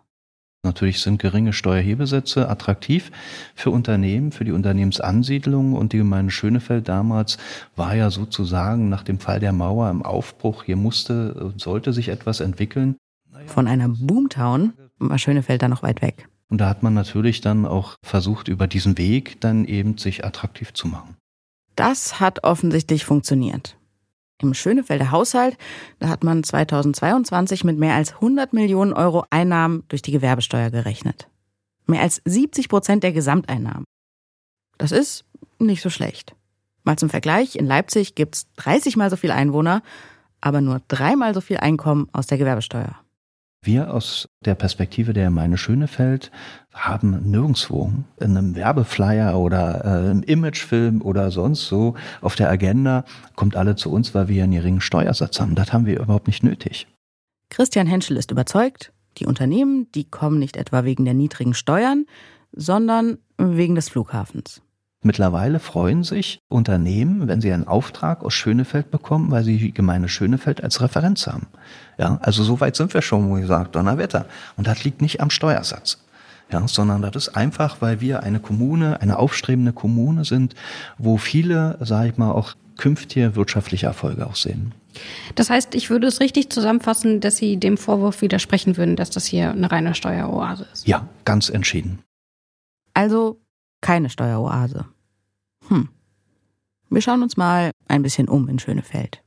Natürlich 0.65 1.01
sind 1.01 1.21
geringe 1.21 1.51
Steuerhebesätze 1.51 2.47
attraktiv 2.47 3.11
für 3.53 3.69
Unternehmen, 3.69 4.31
für 4.31 4.45
die 4.45 4.53
Unternehmensansiedlung 4.53 5.73
und 5.73 5.91
die 5.91 5.97
Gemeinde 5.97 6.31
Schönefeld 6.31 6.87
damals 6.87 7.37
war 7.75 7.95
ja 7.95 8.09
sozusagen 8.09 8.87
nach 8.87 9.03
dem 9.03 9.19
Fall 9.19 9.41
der 9.41 9.51
Mauer 9.51 9.89
im 9.89 10.03
Aufbruch. 10.03 10.63
Hier 10.63 10.77
musste 10.77 11.33
und 11.33 11.59
sollte 11.59 11.91
sich 11.91 12.07
etwas 12.07 12.39
entwickeln. 12.39 12.95
Von 13.45 13.67
einer 13.67 13.89
Boomtown 13.89 14.71
war 14.99 15.17
Schönefeld 15.17 15.61
da 15.61 15.67
noch 15.67 15.83
weit 15.83 16.01
weg. 16.01 16.29
Und 16.49 16.59
da 16.59 16.69
hat 16.69 16.81
man 16.81 16.93
natürlich 16.93 17.41
dann 17.41 17.65
auch 17.65 17.95
versucht, 18.01 18.47
über 18.47 18.67
diesen 18.67 18.97
Weg 18.97 19.41
dann 19.41 19.65
eben 19.65 19.97
sich 19.97 20.23
attraktiv 20.23 20.73
zu 20.73 20.87
machen. 20.87 21.17
Das 21.75 22.21
hat 22.21 22.45
offensichtlich 22.45 23.03
funktioniert. 23.03 23.75
Im 24.43 24.53
Schönefelder 24.53 25.11
Haushalt, 25.11 25.57
da 25.99 26.09
hat 26.09 26.23
man 26.23 26.43
2022 26.43 27.63
mit 27.63 27.77
mehr 27.77 27.95
als 27.95 28.13
100 28.13 28.53
Millionen 28.53 28.93
Euro 28.93 29.25
Einnahmen 29.29 29.83
durch 29.87 30.01
die 30.01 30.11
Gewerbesteuer 30.11 30.69
gerechnet. 30.69 31.27
Mehr 31.85 32.01
als 32.01 32.21
70 32.25 32.69
Prozent 32.69 33.03
der 33.03 33.13
Gesamteinnahmen. 33.13 33.85
Das 34.77 34.91
ist 34.91 35.25
nicht 35.59 35.81
so 35.81 35.89
schlecht. 35.89 36.35
Mal 36.83 36.97
zum 36.97 37.09
Vergleich, 37.09 37.55
in 37.55 37.65
Leipzig 37.65 38.15
gibt's 38.15 38.47
30 38.57 38.97
mal 38.97 39.09
so 39.09 39.15
viel 39.15 39.31
Einwohner, 39.31 39.81
aber 40.41 40.59
nur 40.59 40.81
dreimal 40.87 41.33
so 41.33 41.41
viel 41.41 41.57
Einkommen 41.57 42.09
aus 42.11 42.27
der 42.27 42.37
Gewerbesteuer. 42.37 43.02
Wir 43.65 43.93
aus 43.93 44.27
der 44.43 44.55
Perspektive 44.55 45.13
der 45.13 45.25
Gemeinde 45.25 45.57
Schönefeld 45.57 46.31
haben 46.73 47.31
nirgendwo 47.31 47.93
in 48.19 48.37
einem 48.37 48.55
Werbeflyer 48.55 49.39
oder 49.39 49.85
äh, 49.85 50.11
im 50.11 50.21
Imagefilm 50.21 51.01
oder 51.01 51.31
sonst 51.31 51.67
so 51.67 51.95
auf 52.19 52.35
der 52.35 52.49
Agenda, 52.49 53.05
kommt 53.35 53.55
alle 53.55 53.77
zu 53.77 53.89
uns, 53.89 54.13
weil 54.13 54.27
wir 54.27 54.43
einen 54.43 54.51
geringen 54.51 54.81
Steuersatz 54.81 55.39
haben. 55.39 55.55
Das 55.55 55.71
haben 55.71 55.85
wir 55.85 56.01
überhaupt 56.01 56.27
nicht 56.27 56.43
nötig. 56.43 56.87
Christian 57.49 57.87
Henschel 57.87 58.17
ist 58.17 58.31
überzeugt, 58.31 58.91
die 59.17 59.27
Unternehmen, 59.27 59.87
die 59.93 60.03
kommen 60.03 60.39
nicht 60.39 60.57
etwa 60.57 60.83
wegen 60.83 61.05
der 61.05 61.13
niedrigen 61.13 61.53
Steuern, 61.53 62.05
sondern 62.51 63.19
wegen 63.37 63.75
des 63.75 63.89
Flughafens. 63.89 64.62
Mittlerweile 65.03 65.59
freuen 65.59 66.03
sich 66.03 66.39
Unternehmen, 66.47 67.27
wenn 67.27 67.41
sie 67.41 67.51
einen 67.51 67.67
Auftrag 67.67 68.23
aus 68.23 68.33
Schönefeld 68.33 68.89
bekommen, 68.89 69.31
weil 69.31 69.43
sie 69.43 69.57
die 69.57 69.73
Gemeinde 69.73 70.07
Schönefeld 70.07 70.63
als 70.63 70.81
Referenz 70.81 71.27
haben. 71.27 71.47
Ja, 71.97 72.19
also 72.21 72.43
so 72.43 72.61
weit 72.61 72.77
sind 72.77 72.93
wir 72.93 73.01
schon, 73.01 73.29
wo 73.29 73.37
ich 73.37 73.45
sage, 73.45 73.69
Donnerwetter. 73.69 74.25
Und 74.55 74.65
das 74.65 74.85
liegt 74.85 75.01
nicht 75.01 75.19
am 75.19 75.29
Steuersatz. 75.29 75.99
Ja, 76.51 76.67
sondern 76.67 77.01
das 77.01 77.15
ist 77.15 77.35
einfach, 77.35 77.81
weil 77.81 77.99
wir 77.99 78.23
eine 78.23 78.39
Kommune, 78.39 79.01
eine 79.01 79.19
aufstrebende 79.19 79.73
Kommune 79.73 80.23
sind, 80.23 80.55
wo 80.97 81.17
viele, 81.17 81.77
sage 81.81 82.09
ich 82.09 82.17
mal, 82.17 82.31
auch 82.31 82.53
künftige 82.77 83.35
wirtschaftliche 83.35 83.87
Erfolge 83.87 84.25
auch 84.25 84.35
sehen. 84.35 84.73
Das 85.35 85.49
heißt, 85.49 85.75
ich 85.75 85.89
würde 85.89 86.07
es 86.07 86.19
richtig 86.19 86.49
zusammenfassen, 86.49 87.19
dass 87.19 87.37
Sie 87.37 87.57
dem 87.57 87.77
Vorwurf 87.77 88.21
widersprechen 88.21 88.77
würden, 88.77 88.95
dass 88.95 89.09
das 89.09 89.25
hier 89.25 89.51
eine 89.51 89.71
reine 89.71 89.95
Steueroase 89.95 90.67
ist. 90.71 90.87
Ja, 90.87 91.07
ganz 91.25 91.49
entschieden. 91.49 91.99
Also 92.93 93.41
keine 93.81 94.09
Steueroase. 94.09 94.85
Hm. 95.73 95.89
Wir 96.91 97.01
schauen 97.01 97.23
uns 97.23 97.35
mal 97.35 97.71
ein 97.87 98.03
bisschen 98.03 98.29
um 98.29 98.47
in 98.47 98.59
Schönefeld. 98.59 99.23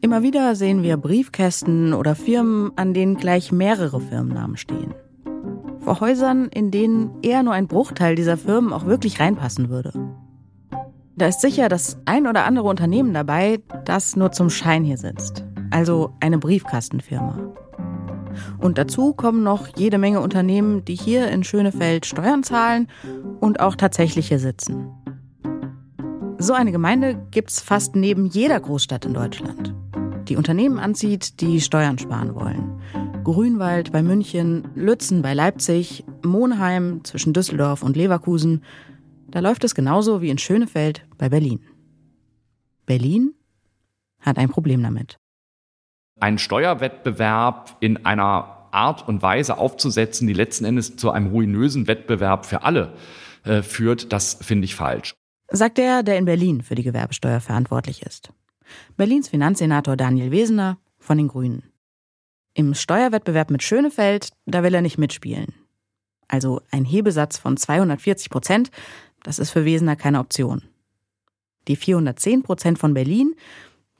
Immer 0.00 0.22
wieder 0.22 0.54
sehen 0.54 0.82
wir 0.82 0.96
Briefkästen 0.96 1.92
oder 1.92 2.14
Firmen, 2.14 2.72
an 2.76 2.94
denen 2.94 3.16
gleich 3.16 3.52
mehrere 3.52 4.00
Firmennamen 4.00 4.56
stehen. 4.56 4.94
Vor 5.80 6.00
Häusern, 6.00 6.48
in 6.48 6.70
denen 6.70 7.10
eher 7.22 7.42
nur 7.42 7.52
ein 7.52 7.68
Bruchteil 7.68 8.14
dieser 8.14 8.38
Firmen 8.38 8.72
auch 8.72 8.86
wirklich 8.86 9.20
reinpassen 9.20 9.68
würde. 9.68 9.92
Da 11.16 11.26
ist 11.26 11.42
sicher 11.42 11.68
das 11.68 11.98
ein 12.06 12.26
oder 12.26 12.46
andere 12.46 12.68
Unternehmen 12.68 13.12
dabei, 13.12 13.62
das 13.84 14.16
nur 14.16 14.32
zum 14.32 14.48
Schein 14.48 14.82
hier 14.82 14.96
sitzt. 14.96 15.44
Also 15.70 16.14
eine 16.20 16.38
Briefkastenfirma. 16.38 17.54
Und 18.58 18.78
dazu 18.78 19.12
kommen 19.12 19.42
noch 19.42 19.68
jede 19.76 19.98
Menge 19.98 20.20
Unternehmen, 20.20 20.84
die 20.84 20.94
hier 20.94 21.28
in 21.28 21.44
Schönefeld 21.44 22.06
Steuern 22.06 22.42
zahlen 22.42 22.88
und 23.40 23.60
auch 23.60 23.76
tatsächlich 23.76 24.28
hier 24.28 24.38
sitzen. 24.38 24.88
So 26.38 26.52
eine 26.52 26.72
Gemeinde 26.72 27.16
gibt's 27.30 27.60
fast 27.60 27.96
neben 27.96 28.26
jeder 28.26 28.60
Großstadt 28.60 29.04
in 29.04 29.14
Deutschland. 29.14 29.74
Die 30.28 30.36
Unternehmen 30.36 30.78
anzieht, 30.78 31.40
die 31.40 31.60
Steuern 31.60 31.98
sparen 31.98 32.34
wollen. 32.34 32.80
Grünwald 33.24 33.92
bei 33.92 34.02
München, 34.02 34.68
Lützen 34.74 35.22
bei 35.22 35.32
Leipzig, 35.32 36.04
Monheim 36.22 37.02
zwischen 37.04 37.32
Düsseldorf 37.32 37.82
und 37.82 37.96
Leverkusen. 37.96 38.62
Da 39.30 39.40
läuft 39.40 39.64
es 39.64 39.74
genauso 39.74 40.20
wie 40.20 40.30
in 40.30 40.38
Schönefeld 40.38 41.06
bei 41.16 41.28
Berlin. 41.28 41.60
Berlin 42.84 43.34
hat 44.20 44.36
ein 44.38 44.50
Problem 44.50 44.82
damit 44.82 45.18
einen 46.20 46.38
Steuerwettbewerb 46.38 47.76
in 47.80 48.04
einer 48.04 48.68
Art 48.70 49.06
und 49.06 49.22
Weise 49.22 49.58
aufzusetzen, 49.58 50.26
die 50.26 50.32
letzten 50.32 50.64
Endes 50.64 50.96
zu 50.96 51.10
einem 51.10 51.28
ruinösen 51.28 51.86
Wettbewerb 51.86 52.46
für 52.46 52.62
alle 52.62 52.94
äh, 53.44 53.62
führt, 53.62 54.12
das 54.12 54.34
finde 54.34 54.64
ich 54.64 54.74
falsch. 54.74 55.14
Sagt 55.50 55.78
der, 55.78 56.02
der 56.02 56.18
in 56.18 56.24
Berlin 56.24 56.62
für 56.62 56.74
die 56.74 56.82
Gewerbesteuer 56.82 57.40
verantwortlich 57.40 58.02
ist. 58.02 58.30
Berlins 58.96 59.28
Finanzsenator 59.28 59.96
Daniel 59.96 60.30
Wesener 60.30 60.78
von 60.98 61.18
den 61.18 61.28
Grünen. 61.28 61.62
Im 62.54 62.74
Steuerwettbewerb 62.74 63.50
mit 63.50 63.62
Schönefeld, 63.62 64.30
da 64.46 64.62
will 64.62 64.74
er 64.74 64.80
nicht 64.80 64.98
mitspielen. 64.98 65.54
Also 66.28 66.60
ein 66.70 66.84
Hebesatz 66.84 67.36
von 67.38 67.56
240 67.56 68.30
Prozent, 68.30 68.70
das 69.22 69.38
ist 69.38 69.50
für 69.50 69.64
Wesener 69.64 69.96
keine 69.96 70.20
Option. 70.20 70.62
Die 71.68 71.76
410 71.76 72.42
Prozent 72.42 72.78
von 72.78 72.94
Berlin, 72.94 73.34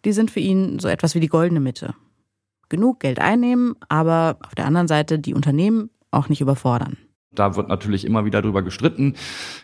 die 0.04 0.12
sind 0.12 0.30
für 0.30 0.40
ihn 0.40 0.78
so 0.78 0.88
etwas 0.88 1.14
wie 1.14 1.20
die 1.20 1.28
goldene 1.28 1.60
Mitte 1.60 1.94
genug 2.68 3.00
Geld 3.00 3.18
einnehmen, 3.18 3.76
aber 3.88 4.38
auf 4.44 4.54
der 4.54 4.66
anderen 4.66 4.88
Seite 4.88 5.18
die 5.18 5.34
Unternehmen 5.34 5.90
auch 6.10 6.28
nicht 6.28 6.40
überfordern. 6.40 6.96
Da 7.32 7.56
wird 7.56 7.68
natürlich 7.68 8.04
immer 8.04 8.24
wieder 8.24 8.42
drüber 8.42 8.62
gestritten. 8.62 9.14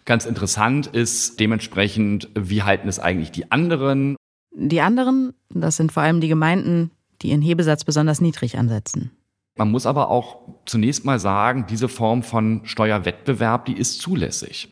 Ganz 0.05 0.27
interessant 0.27 0.89
ist 0.89 1.39
dementsprechend, 1.39 2.29
wie 2.35 2.63
halten 2.63 2.89
es 2.89 2.99
eigentlich 2.99 3.31
die 3.31 3.51
anderen? 3.51 4.17
Die 4.53 4.81
anderen, 4.81 5.35
das 5.49 5.77
sind 5.77 5.93
vor 5.93 6.03
allem 6.03 6.21
die 6.21 6.29
Gemeinden, 6.29 6.91
die 7.23 7.31
ihren 7.31 7.43
Hebesatz 7.43 7.85
besonders 7.85 8.21
niedrig 8.21 8.59
ansetzen. 8.59 9.13
Man 9.57 9.71
muss 9.71 9.87
aber 9.87 10.09
auch 10.09 10.39
zunächst 10.65 11.05
mal 11.05 11.21
sagen, 11.21 11.67
diese 11.69 11.89
Form 11.89 12.23
von 12.23 12.63
Steuerwettbewerb, 12.65 13.67
die 13.67 13.77
ist 13.77 14.01
zulässig. 14.01 14.71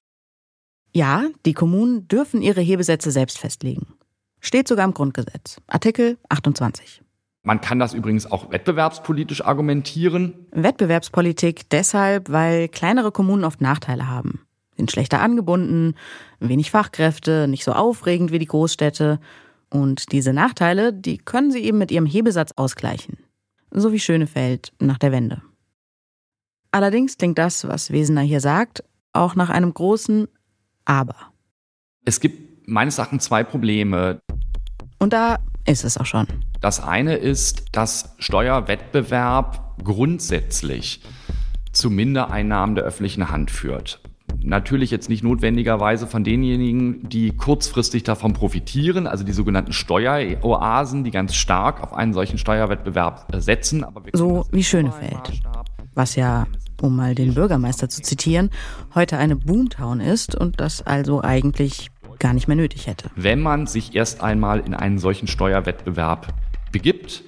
Ja, 0.95 1.27
die 1.45 1.53
Kommunen 1.53 2.09
dürfen 2.09 2.43
ihre 2.43 2.61
Hebesätze 2.61 3.11
selbst 3.11 3.39
festlegen. 3.39 3.98
Steht 4.41 4.69
sogar 4.69 4.85
im 4.85 4.95
Grundgesetz. 4.95 5.61
Artikel 5.67 6.19
28. 6.29 7.03
Man 7.43 7.61
kann 7.61 7.79
das 7.79 7.95
übrigens 7.95 8.31
auch 8.31 8.51
wettbewerbspolitisch 8.51 9.45
argumentieren. 9.45 10.47
Wettbewerbspolitik 10.53 11.71
deshalb, 11.71 12.31
weil 12.31 12.69
kleinere 12.69 13.13
Kommunen 13.13 13.45
oft 13.45 13.61
Nachteile 13.61 14.09
haben. 14.09 14.43
Sind 14.77 14.91
schlechter 14.91 15.21
angebunden, 15.21 15.95
wenig 16.41 16.71
Fachkräfte, 16.71 17.49
nicht 17.49 17.65
so 17.65 17.73
aufregend 17.73 18.33
wie 18.33 18.39
die 18.39 18.47
Großstädte. 18.47 19.19
Und 19.71 20.13
diese 20.13 20.33
Nachteile, 20.33 20.93
die 20.93 21.19
können 21.19 21.51
sie 21.51 21.65
eben 21.65 21.79
mit 21.79 21.91
ihrem 21.91 22.07
Hebesatz 22.07 22.53
ausgleichen. 22.57 23.19
So 23.71 23.93
wie 23.93 23.99
Schönefeld 23.99 24.73
nach 24.79 24.99
der 24.99 25.13
Wende. 25.13 25.43
Allerdings 26.71 27.17
klingt 27.17 27.39
das, 27.39 27.67
was 27.67 27.93
Wesener 27.93 28.21
hier 28.21 28.41
sagt, 28.41 28.85
auch 29.13 29.35
nach 29.35 29.51
einem 29.51 29.73
großen 29.73 30.29
Aber. 30.85 31.17
Es 32.05 32.21
gibt 32.21 32.48
meines 32.69 32.99
Erachtens 32.99 33.25
zwei 33.25 33.43
Probleme. 33.43 34.21
Und 34.99 35.13
da 35.13 35.39
ist 35.67 35.85
es 35.85 35.97
auch 35.97 36.07
schon. 36.07 36.27
Das 36.61 36.83
eine 36.83 37.17
ist, 37.17 37.65
dass 37.73 38.15
Steuerwettbewerb 38.19 39.77
grundsätzlich 39.83 41.03
zu 41.73 41.91
Mindereinnahmen 41.91 42.75
der 42.75 42.85
öffentlichen 42.85 43.31
Hand 43.31 43.51
führt. 43.51 44.01
Natürlich 44.41 44.91
jetzt 44.91 45.09
nicht 45.09 45.25
notwendigerweise 45.25 46.07
von 46.07 46.25
denjenigen, 46.25 47.09
die 47.09 47.35
kurzfristig 47.35 48.03
davon 48.03 48.35
profitieren, 48.35 49.07
also 49.07 49.25
die 49.25 49.33
sogenannten 49.33 49.73
Steueroasen, 49.73 51.05
die 51.05 51.11
ganz 51.11 51.35
stark 51.35 51.83
auf 51.83 51.93
einen 51.93 52.13
solchen 52.13 52.39
Steuerwettbewerb 52.39 53.27
setzen. 53.37 53.85
so 54.13 54.47
wie 54.53 54.65
Schönefeld, 54.65 55.41
was 55.95 56.17
ja, 56.17 56.47
um 56.83 56.97
mal 56.97 57.15
den 57.15 57.35
Bürgermeister 57.35 57.89
zu 57.89 58.03
zitieren, 58.03 58.51
heute 58.95 59.17
eine 59.19 59.37
Boomtown 59.37 60.01
ist 60.01 60.35
und 60.35 60.61
das 60.61 60.83
also 60.83 61.23
eigentlich 61.23 61.89
gar 62.19 62.35
nicht 62.35 62.49
mehr 62.49 62.57
nötig 62.57 62.87
hätte. 62.87 63.11
Wenn 63.17 63.41
man 63.41 63.67
sich 63.67 63.95
erst 63.95 64.23
einmal 64.23 64.61
in 64.61 64.75
einen 64.75 64.99
solchen 64.99 65.29
Steuerwettbewerb 65.29 66.35
begibt. 66.73 67.25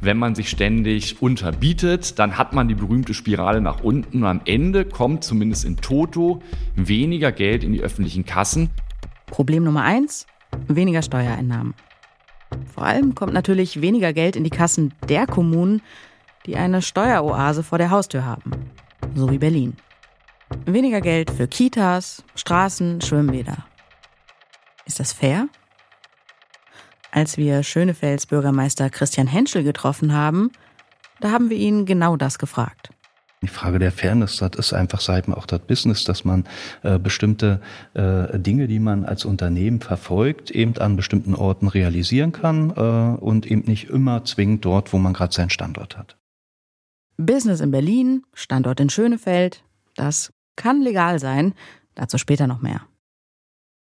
Wenn 0.00 0.18
man 0.18 0.34
sich 0.34 0.50
ständig 0.50 1.22
unterbietet, 1.22 2.18
dann 2.18 2.36
hat 2.36 2.52
man 2.52 2.68
die 2.68 2.74
berühmte 2.74 3.14
Spirale 3.14 3.60
nach 3.60 3.82
unten 3.82 4.18
und 4.18 4.28
am 4.28 4.40
Ende 4.44 4.84
kommt 4.84 5.24
zumindest 5.24 5.64
in 5.64 5.76
Toto 5.76 6.42
weniger 6.74 7.30
Geld 7.30 7.62
in 7.62 7.72
die 7.72 7.80
öffentlichen 7.80 8.24
Kassen. 8.24 8.70
Problem 9.26 9.64
Nummer 9.64 9.82
eins, 9.82 10.26
weniger 10.66 11.02
Steuereinnahmen. 11.02 11.74
Vor 12.74 12.84
allem 12.84 13.14
kommt 13.14 13.32
natürlich 13.32 13.80
weniger 13.80 14.12
Geld 14.12 14.36
in 14.36 14.44
die 14.44 14.50
Kassen 14.50 14.92
der 15.08 15.26
Kommunen, 15.26 15.80
die 16.46 16.56
eine 16.56 16.82
Steueroase 16.82 17.62
vor 17.62 17.78
der 17.78 17.90
Haustür 17.90 18.24
haben, 18.24 18.50
so 19.14 19.30
wie 19.30 19.38
Berlin. 19.38 19.76
Weniger 20.66 21.00
Geld 21.00 21.30
für 21.30 21.46
Kitas, 21.46 22.24
Straßen, 22.34 23.00
Schwimmbäder. 23.00 23.64
Ist 24.86 25.00
das 25.00 25.12
fair? 25.12 25.48
Als 27.10 27.36
wir 27.36 27.62
Schönefelds 27.62 28.26
Bürgermeister 28.26 28.88
Christian 28.90 29.26
Henschel 29.26 29.64
getroffen 29.64 30.12
haben, 30.14 30.50
da 31.20 31.30
haben 31.30 31.50
wir 31.50 31.56
ihn 31.56 31.86
genau 31.86 32.16
das 32.16 32.38
gefragt. 32.38 32.90
Die 33.42 33.48
Frage 33.48 33.80
der 33.80 33.90
Fairness, 33.90 34.36
das 34.36 34.52
ist 34.56 34.72
einfach 34.72 35.00
seit 35.00 35.28
auch 35.28 35.46
das 35.46 35.60
Business, 35.60 36.04
dass 36.04 36.24
man 36.24 36.44
äh, 36.82 36.98
bestimmte 36.98 37.60
äh, 37.92 38.38
Dinge, 38.38 38.68
die 38.68 38.78
man 38.78 39.04
als 39.04 39.24
Unternehmen 39.24 39.80
verfolgt, 39.80 40.52
eben 40.52 40.78
an 40.78 40.94
bestimmten 40.94 41.34
Orten 41.34 41.66
realisieren 41.66 42.30
kann 42.30 42.70
äh, 42.70 43.20
und 43.20 43.46
eben 43.46 43.62
nicht 43.62 43.90
immer 43.90 44.24
zwingend 44.24 44.64
dort, 44.64 44.92
wo 44.92 44.98
man 44.98 45.12
gerade 45.12 45.34
seinen 45.34 45.50
Standort 45.50 45.98
hat. 45.98 46.16
Business 47.16 47.60
in 47.60 47.72
Berlin, 47.72 48.22
Standort 48.32 48.78
in 48.78 48.90
Schönefeld, 48.90 49.64
das 49.96 50.32
kann 50.54 50.80
legal 50.80 51.18
sein, 51.18 51.54
dazu 51.96 52.18
später 52.18 52.46
noch 52.46 52.62
mehr. 52.62 52.82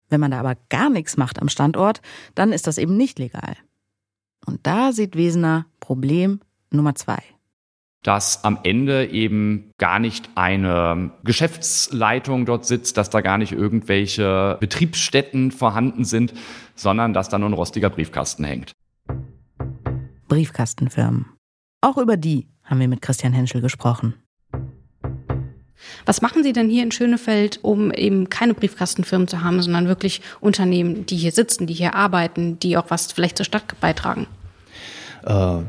Wenn 0.10 0.20
man 0.20 0.32
da 0.32 0.40
aber 0.40 0.56
gar 0.70 0.90
nichts 0.90 1.18
macht 1.18 1.42
am 1.42 1.50
Standort, 1.50 2.02
dann 2.36 2.52
ist 2.52 2.68
das 2.68 2.78
eben 2.78 2.96
nicht 2.98 3.20
legal. 3.20 3.56
Und 4.46 4.66
da 4.66 4.92
sieht 4.92 5.16
Wesener 5.16 5.66
Problem 5.80 6.40
Nummer 6.72 6.96
zwei 6.96 7.22
dass 8.08 8.46
am 8.46 8.60
Ende 8.64 9.08
eben 9.08 9.72
gar 9.78 10.00
nicht 10.00 10.30
eine 10.36 11.12
Geschäftsleitung 11.26 12.46
dort 12.46 12.66
sitzt, 12.66 12.96
dass 12.96 13.10
da 13.10 13.20
gar 13.20 13.38
nicht 13.38 13.52
irgendwelche 13.52 14.56
Betriebsstätten 14.62 15.52
vorhanden 15.52 16.06
sind, 16.06 16.34
sondern 16.74 17.14
dass 17.14 17.28
da 17.28 17.38
nur 17.38 17.50
ein 17.50 17.54
rostiger 17.54 17.90
Briefkasten 17.90 18.46
hängt. 18.46 18.72
Briefkastenfirmen. 20.30 21.26
Auch 21.82 21.98
über 21.98 22.16
die 22.16 22.48
haben 22.64 22.80
wir 22.80 22.88
mit 22.88 23.02
Christian 23.02 23.34
Henschel 23.34 23.60
gesprochen. 23.60 24.14
Was 26.06 26.22
machen 26.22 26.44
Sie 26.44 26.54
denn 26.54 26.70
hier 26.70 26.84
in 26.84 26.92
Schönefeld, 26.92 27.60
um 27.64 27.92
eben 27.92 28.30
keine 28.30 28.54
Briefkastenfirmen 28.54 29.28
zu 29.28 29.44
haben, 29.44 29.62
sondern 29.62 29.88
wirklich 29.88 30.22
Unternehmen, 30.40 31.06
die 31.06 31.18
hier 31.18 31.32
sitzen, 31.32 31.68
die 31.68 31.74
hier 31.74 31.96
arbeiten, 31.96 32.60
die 32.60 32.78
auch 32.78 32.86
was 32.90 33.12
vielleicht 33.12 33.38
zur 33.38 33.46
Stadt 33.46 33.80
beitragen? 33.80 34.28
Äh, 35.26 35.60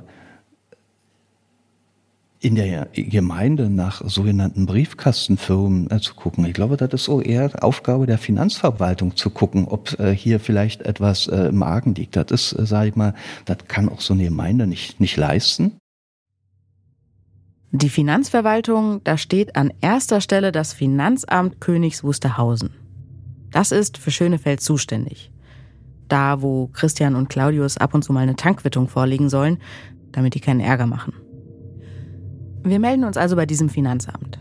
in 2.40 2.54
der 2.54 2.86
Gemeinde 2.94 3.68
nach 3.68 4.00
sogenannten 4.04 4.66
Briefkastenfirmen 4.66 5.90
äh, 5.90 6.00
zu 6.00 6.14
gucken. 6.14 6.44
Ich 6.46 6.54
glaube, 6.54 6.76
das 6.76 6.92
ist 6.92 7.04
so 7.04 7.20
eher 7.20 7.50
Aufgabe 7.64 8.06
der 8.06 8.18
Finanzverwaltung 8.18 9.16
zu 9.16 9.30
gucken, 9.30 9.66
ob 9.66 9.98
äh, 9.98 10.14
hier 10.14 10.38
vielleicht 10.38 10.82
etwas 10.82 11.26
im 11.26 11.62
Argen 11.62 11.94
liegt. 11.94 12.16
Das 12.16 12.30
ist, 12.30 12.50
sage 12.50 12.90
ich 12.90 12.96
mal, 12.96 13.14
das 13.44 13.58
kann 13.66 13.88
auch 13.88 14.00
so 14.00 14.14
eine 14.14 14.24
Gemeinde 14.24 14.66
nicht, 14.66 15.00
nicht 15.00 15.16
leisten. 15.16 15.78
Die 17.70 17.90
Finanzverwaltung, 17.90 19.02
da 19.04 19.18
steht 19.18 19.54
an 19.54 19.70
erster 19.82 20.22
Stelle 20.22 20.52
das 20.52 20.72
Finanzamt 20.72 21.60
Königs 21.60 22.02
Wusterhausen. 22.02 22.70
Das 23.50 23.72
ist 23.72 23.98
für 23.98 24.10
Schönefeld 24.10 24.62
zuständig. 24.62 25.30
Da, 26.08 26.40
wo 26.40 26.68
Christian 26.68 27.14
und 27.14 27.28
Claudius 27.28 27.76
ab 27.76 27.92
und 27.92 28.02
zu 28.02 28.14
mal 28.14 28.20
eine 28.20 28.36
Tankquittung 28.36 28.88
vorlegen 28.88 29.28
sollen, 29.28 29.58
damit 30.12 30.34
die 30.34 30.40
keinen 30.40 30.60
Ärger 30.60 30.86
machen. 30.86 31.12
Wir 32.64 32.78
melden 32.78 33.04
uns 33.04 33.18
also 33.18 33.36
bei 33.36 33.44
diesem 33.44 33.68
Finanzamt. 33.68 34.38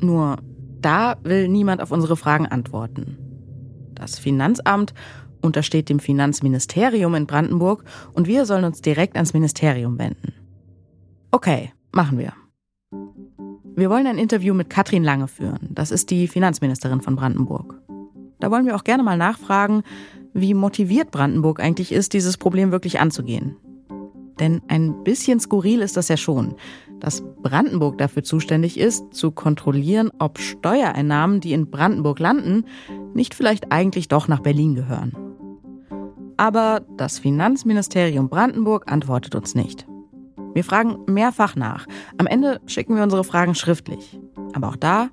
Nur 0.00 0.36
da 0.80 1.16
will 1.22 1.48
niemand 1.48 1.80
auf 1.80 1.90
unsere 1.90 2.16
Fragen 2.16 2.46
antworten. 2.46 3.16
Das 3.94 4.18
Finanzamt 4.18 4.92
untersteht 5.40 5.88
dem 5.88 6.00
Finanzministerium 6.00 7.14
in 7.14 7.26
Brandenburg 7.26 7.84
und 8.12 8.26
wir 8.26 8.44
sollen 8.44 8.64
uns 8.64 8.82
direkt 8.82 9.16
ans 9.16 9.32
Ministerium 9.32 9.98
wenden. 9.98 10.34
Okay, 11.30 11.72
machen 11.92 12.18
wir. 12.18 12.32
Wir 13.76 13.90
wollen 13.90 14.06
ein 14.06 14.18
Interview 14.18 14.54
mit 14.54 14.70
Katrin 14.70 15.04
Lange 15.04 15.28
führen. 15.28 15.68
Das 15.70 15.90
ist 15.90 16.10
die 16.10 16.28
Finanzministerin 16.28 17.00
von 17.00 17.16
Brandenburg. 17.16 17.80
Da 18.40 18.50
wollen 18.50 18.66
wir 18.66 18.76
auch 18.76 18.84
gerne 18.84 19.02
mal 19.02 19.16
nachfragen, 19.16 19.82
wie 20.32 20.54
motiviert 20.54 21.10
Brandenburg 21.10 21.60
eigentlich 21.60 21.92
ist, 21.92 22.12
dieses 22.12 22.36
Problem 22.36 22.72
wirklich 22.72 23.00
anzugehen. 23.00 23.56
Denn 24.38 24.62
ein 24.68 25.04
bisschen 25.04 25.40
skurril 25.40 25.82
ist 25.82 25.96
das 25.96 26.08
ja 26.08 26.16
schon 26.16 26.56
dass 27.00 27.22
Brandenburg 27.42 27.98
dafür 27.98 28.22
zuständig 28.22 28.78
ist, 28.78 29.12
zu 29.12 29.32
kontrollieren, 29.32 30.10
ob 30.18 30.38
Steuereinnahmen, 30.38 31.40
die 31.40 31.52
in 31.52 31.70
Brandenburg 31.70 32.18
landen, 32.18 32.64
nicht 33.14 33.34
vielleicht 33.34 33.72
eigentlich 33.72 34.08
doch 34.08 34.28
nach 34.28 34.40
Berlin 34.40 34.74
gehören. 34.74 35.12
Aber 36.36 36.82
das 36.96 37.18
Finanzministerium 37.18 38.28
Brandenburg 38.28 38.90
antwortet 38.90 39.34
uns 39.34 39.54
nicht. 39.54 39.86
Wir 40.54 40.64
fragen 40.64 40.98
mehrfach 41.06 41.56
nach. 41.56 41.86
Am 42.18 42.26
Ende 42.26 42.60
schicken 42.66 42.96
wir 42.96 43.02
unsere 43.02 43.24
Fragen 43.24 43.54
schriftlich. 43.54 44.18
Aber 44.52 44.68
auch 44.68 44.76
da 44.76 45.10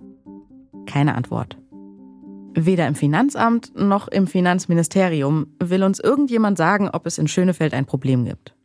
keine 0.87 1.15
Antwort. 1.15 1.57
Weder 2.55 2.87
im 2.87 2.95
Finanzamt 2.95 3.71
noch 3.75 4.07
im 4.07 4.25
Finanzministerium 4.25 5.47
will 5.61 5.83
uns 5.83 5.99
irgendjemand 5.99 6.57
sagen, 6.57 6.89
ob 6.89 7.05
es 7.05 7.19
in 7.19 7.27
Schönefeld 7.27 7.73
ein 7.75 7.85
Problem 7.85 8.25
gibt. 8.25 8.55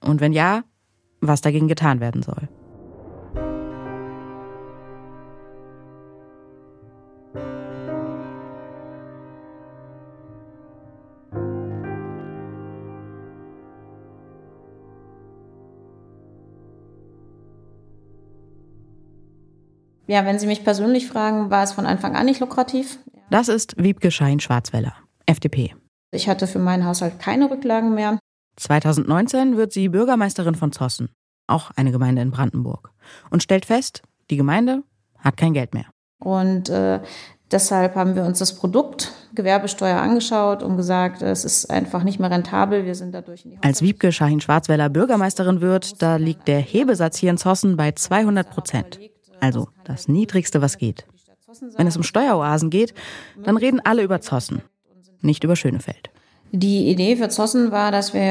Und 0.00 0.20
wenn 0.20 0.32
ja, 0.32 0.62
was 1.20 1.40
dagegen 1.40 1.66
getan 1.66 1.98
werden 1.98 2.22
soll. 2.22 2.48
Ja, 20.06 20.26
wenn 20.26 20.38
Sie 20.38 20.46
mich 20.46 20.64
persönlich 20.64 21.08
fragen, 21.08 21.50
war 21.50 21.62
es 21.62 21.72
von 21.72 21.86
Anfang 21.86 22.14
an 22.14 22.26
nicht 22.26 22.40
lukrativ. 22.40 22.98
Das 23.30 23.48
ist 23.48 23.74
Wiebke 23.82 24.10
Schein-Schwarzweller, 24.10 24.94
FDP. 25.26 25.74
Ich 26.10 26.28
hatte 26.28 26.46
für 26.46 26.58
meinen 26.58 26.84
Haushalt 26.84 27.18
keine 27.18 27.50
Rücklagen 27.50 27.94
mehr. 27.94 28.18
2019 28.56 29.56
wird 29.56 29.72
sie 29.72 29.88
Bürgermeisterin 29.88 30.54
von 30.54 30.72
Zossen, 30.72 31.08
auch 31.46 31.70
eine 31.74 31.90
Gemeinde 31.90 32.22
in 32.22 32.30
Brandenburg, 32.30 32.92
und 33.30 33.42
stellt 33.42 33.64
fest, 33.64 34.02
die 34.30 34.36
Gemeinde 34.36 34.82
hat 35.18 35.36
kein 35.36 35.54
Geld 35.54 35.74
mehr. 35.74 35.86
Und 36.22 36.68
äh, 36.68 37.00
deshalb 37.50 37.96
haben 37.96 38.14
wir 38.14 38.24
uns 38.24 38.38
das 38.38 38.54
Produkt 38.54 39.12
Gewerbesteuer 39.34 40.00
angeschaut 40.00 40.62
und 40.62 40.76
gesagt, 40.76 41.22
es 41.22 41.44
ist 41.44 41.70
einfach 41.70 42.04
nicht 42.04 42.20
mehr 42.20 42.30
rentabel. 42.30 42.84
Wir 42.84 42.94
sind 42.94 43.12
dadurch 43.12 43.44
in 43.44 43.52
die 43.52 43.58
Als 43.62 43.82
Wiebke 43.82 44.12
Schahin-Schwarzwälder 44.12 44.90
Bürgermeisterin 44.90 45.60
wird, 45.60 46.00
da 46.00 46.16
liegt 46.16 46.46
der 46.46 46.60
Hebesatz 46.60 47.16
hier 47.16 47.30
in 47.30 47.38
Zossen 47.38 47.76
bei 47.76 47.92
200 47.92 48.48
Prozent. 48.48 49.00
Also 49.40 49.68
das 49.84 50.08
Niedrigste, 50.08 50.62
was 50.62 50.78
geht. 50.78 51.06
Wenn 51.76 51.86
es 51.86 51.96
um 51.96 52.02
Steueroasen 52.02 52.70
geht, 52.70 52.94
dann 53.42 53.56
reden 53.56 53.80
alle 53.84 54.02
über 54.02 54.20
Zossen, 54.20 54.62
nicht 55.20 55.44
über 55.44 55.56
Schönefeld. 55.56 56.10
Die 56.52 56.88
Idee 56.88 57.16
für 57.16 57.28
Zossen 57.28 57.70
war, 57.70 57.92
dass 57.92 58.14
wir 58.14 58.22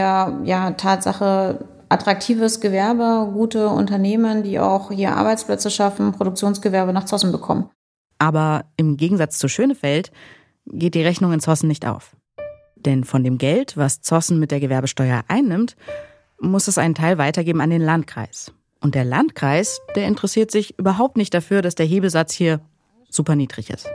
ja 0.44 0.72
Tatsache 0.72 1.66
attraktives 1.90 2.60
Gewerbe, 2.60 3.30
gute 3.34 3.68
Unternehmen, 3.68 4.44
die 4.44 4.60
auch 4.60 4.92
hier 4.92 5.16
Arbeitsplätze 5.16 5.70
schaffen, 5.70 6.12
Produktionsgewerbe 6.12 6.92
nach 6.92 7.06
Zossen 7.06 7.32
bekommen. 7.32 7.70
Aber 8.18 8.66
im 8.78 8.98
Gegensatz 8.98 9.38
zu 9.38 9.48
Schönefeld 9.48 10.12
geht 10.66 10.96
die 10.96 11.04
Rechnung 11.04 11.34
in 11.34 11.40
Zossen 11.40 11.68
nicht 11.68 11.86
auf. 11.86 12.16
Denn 12.76 13.04
von 13.04 13.24
dem 13.24 13.38
Geld, 13.38 13.78
was 13.78 14.02
Zossen 14.02 14.40
mit 14.40 14.52
der 14.52 14.60
Gewerbesteuer 14.60 15.24
einnimmt, 15.28 15.76
muss 16.40 16.68
es 16.68 16.78
einen 16.78 16.96
Teil 16.96 17.18
weitergeben 17.18 17.62
an 17.62 17.70
den 17.70 17.82
Landkreis. 17.82 18.54
Und 18.84 18.96
der 18.96 19.06
Landkreis, 19.06 19.80
der 19.96 20.08
interessiert 20.08 20.52
sich 20.52 20.78
überhaupt 20.78 21.16
nicht 21.16 21.34
dafür, 21.34 21.62
dass 21.62 21.74
der 21.74 21.86
Hebesatz 21.86 22.34
hier 22.34 22.60
super 23.10 23.36
niedrig 23.36 23.70
ist. 23.70 23.88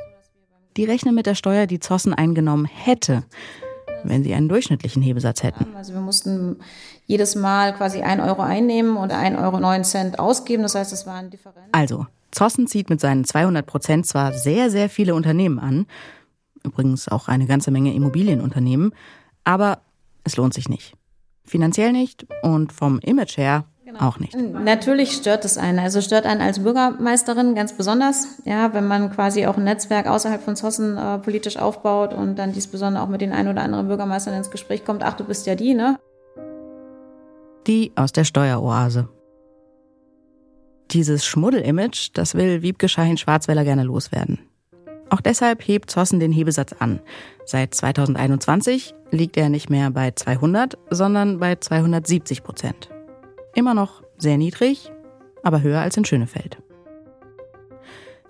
Die 0.79 0.85
rechnen 0.85 1.14
mit 1.14 1.27
der 1.27 1.35
Steuer, 1.35 1.66
die 1.66 1.79
Zossen 1.79 2.14
eingenommen 2.14 2.64
hätte, 2.64 3.24
wenn 4.03 4.24
sie 4.24 4.33
einen 4.33 4.48
durchschnittlichen 4.48 5.03
Hebesatz 5.03 5.42
hätten. 5.42 5.77
Also 5.77 5.92
wir 5.92 6.01
mussten 6.01 6.57
jedes 7.05 7.35
Mal 7.35 7.74
quasi 7.74 8.01
1 8.01 8.22
Euro 8.22 8.40
einnehmen 8.40 8.96
und 8.96 9.12
1,09 9.12 9.42
Euro 9.42 9.83
Cent 9.83 10.18
ausgeben. 10.18 10.62
Das 10.62 10.74
heißt, 10.74 10.92
es 10.92 11.07
war 11.07 11.16
ein 11.16 11.29
Differenz. 11.29 11.68
Also, 11.72 12.07
Zossen 12.31 12.66
zieht 12.66 12.88
mit 12.88 13.01
seinen 13.01 13.24
200 13.24 13.66
Prozent 13.66 14.07
zwar 14.07 14.33
sehr, 14.33 14.70
sehr 14.70 14.88
viele 14.88 15.14
Unternehmen 15.14 15.59
an, 15.59 15.87
übrigens 16.64 17.09
auch 17.09 17.29
eine 17.29 17.46
ganze 17.46 17.70
Menge 17.70 17.92
Immobilienunternehmen, 17.92 18.94
aber 19.44 19.83
es 20.24 20.37
lohnt 20.37 20.55
sich 20.55 20.70
nicht. 20.70 20.94
Finanziell 21.44 21.92
nicht 21.92 22.27
und 22.42 22.72
vom 22.72 23.01
Image 23.01 23.37
her 23.37 23.64
Genau. 23.88 24.01
Auch 24.01 24.18
nicht. 24.18 24.37
Natürlich 24.37 25.12
stört 25.12 25.46
es 25.46 25.57
einen. 25.57 25.79
Also 25.79 26.03
stört 26.03 26.27
einen 26.27 26.42
als 26.42 26.62
Bürgermeisterin 26.62 27.55
ganz 27.55 27.72
besonders, 27.72 28.27
ja, 28.44 28.74
wenn 28.74 28.87
man 28.87 29.11
quasi 29.11 29.46
auch 29.46 29.57
ein 29.57 29.64
Netzwerk 29.64 30.07
außerhalb 30.07 30.42
von 30.42 30.57
Zossen 30.57 30.98
äh, 30.98 31.16
politisch 31.16 31.57
aufbaut 31.57 32.12
und 32.12 32.38
dann 32.38 32.53
dies 32.53 32.66
besonders 32.66 33.03
auch 33.03 33.09
mit 33.09 33.22
den 33.22 33.33
ein 33.33 33.48
oder 33.48 33.62
anderen 33.62 33.88
Bürgermeistern 33.88 34.35
ins 34.35 34.51
Gespräch 34.51 34.85
kommt. 34.85 35.03
Ach, 35.03 35.14
du 35.14 35.24
bist 35.24 35.46
ja 35.46 35.55
die, 35.55 35.72
ne? 35.72 35.98
Die 37.66 37.92
aus 37.96 38.12
der 38.12 38.24
Steueroase. 38.24 39.09
Dieses 40.90 41.24
Schmuddel-Image, 41.24 42.11
das 42.12 42.35
will 42.35 42.61
Wiebke 42.61 42.90
Schahin-Schwarzweller 42.90 43.64
gerne 43.64 43.85
loswerden. 43.85 44.38
Auch 45.09 45.22
deshalb 45.22 45.66
hebt 45.66 45.90
Zossen 45.90 46.20
den 46.20 46.33
Hebesatz 46.33 46.74
an. 46.79 47.01
Seit 47.46 47.72
2021 47.72 48.94
liegt 49.11 49.38
er 49.38 49.48
nicht 49.48 49.70
mehr 49.70 49.90
bei 49.90 50.11
200, 50.11 50.77
sondern 50.90 51.38
bei 51.38 51.57
270 51.57 52.42
Prozent. 52.42 52.90
Immer 53.58 53.74
noch 53.74 54.04
sehr 54.18 54.38
niedrig, 54.38 54.92
aber 55.42 55.62
höher 55.62 55.80
als 55.80 55.96
in 55.96 56.04
Schönefeld. 56.04 56.58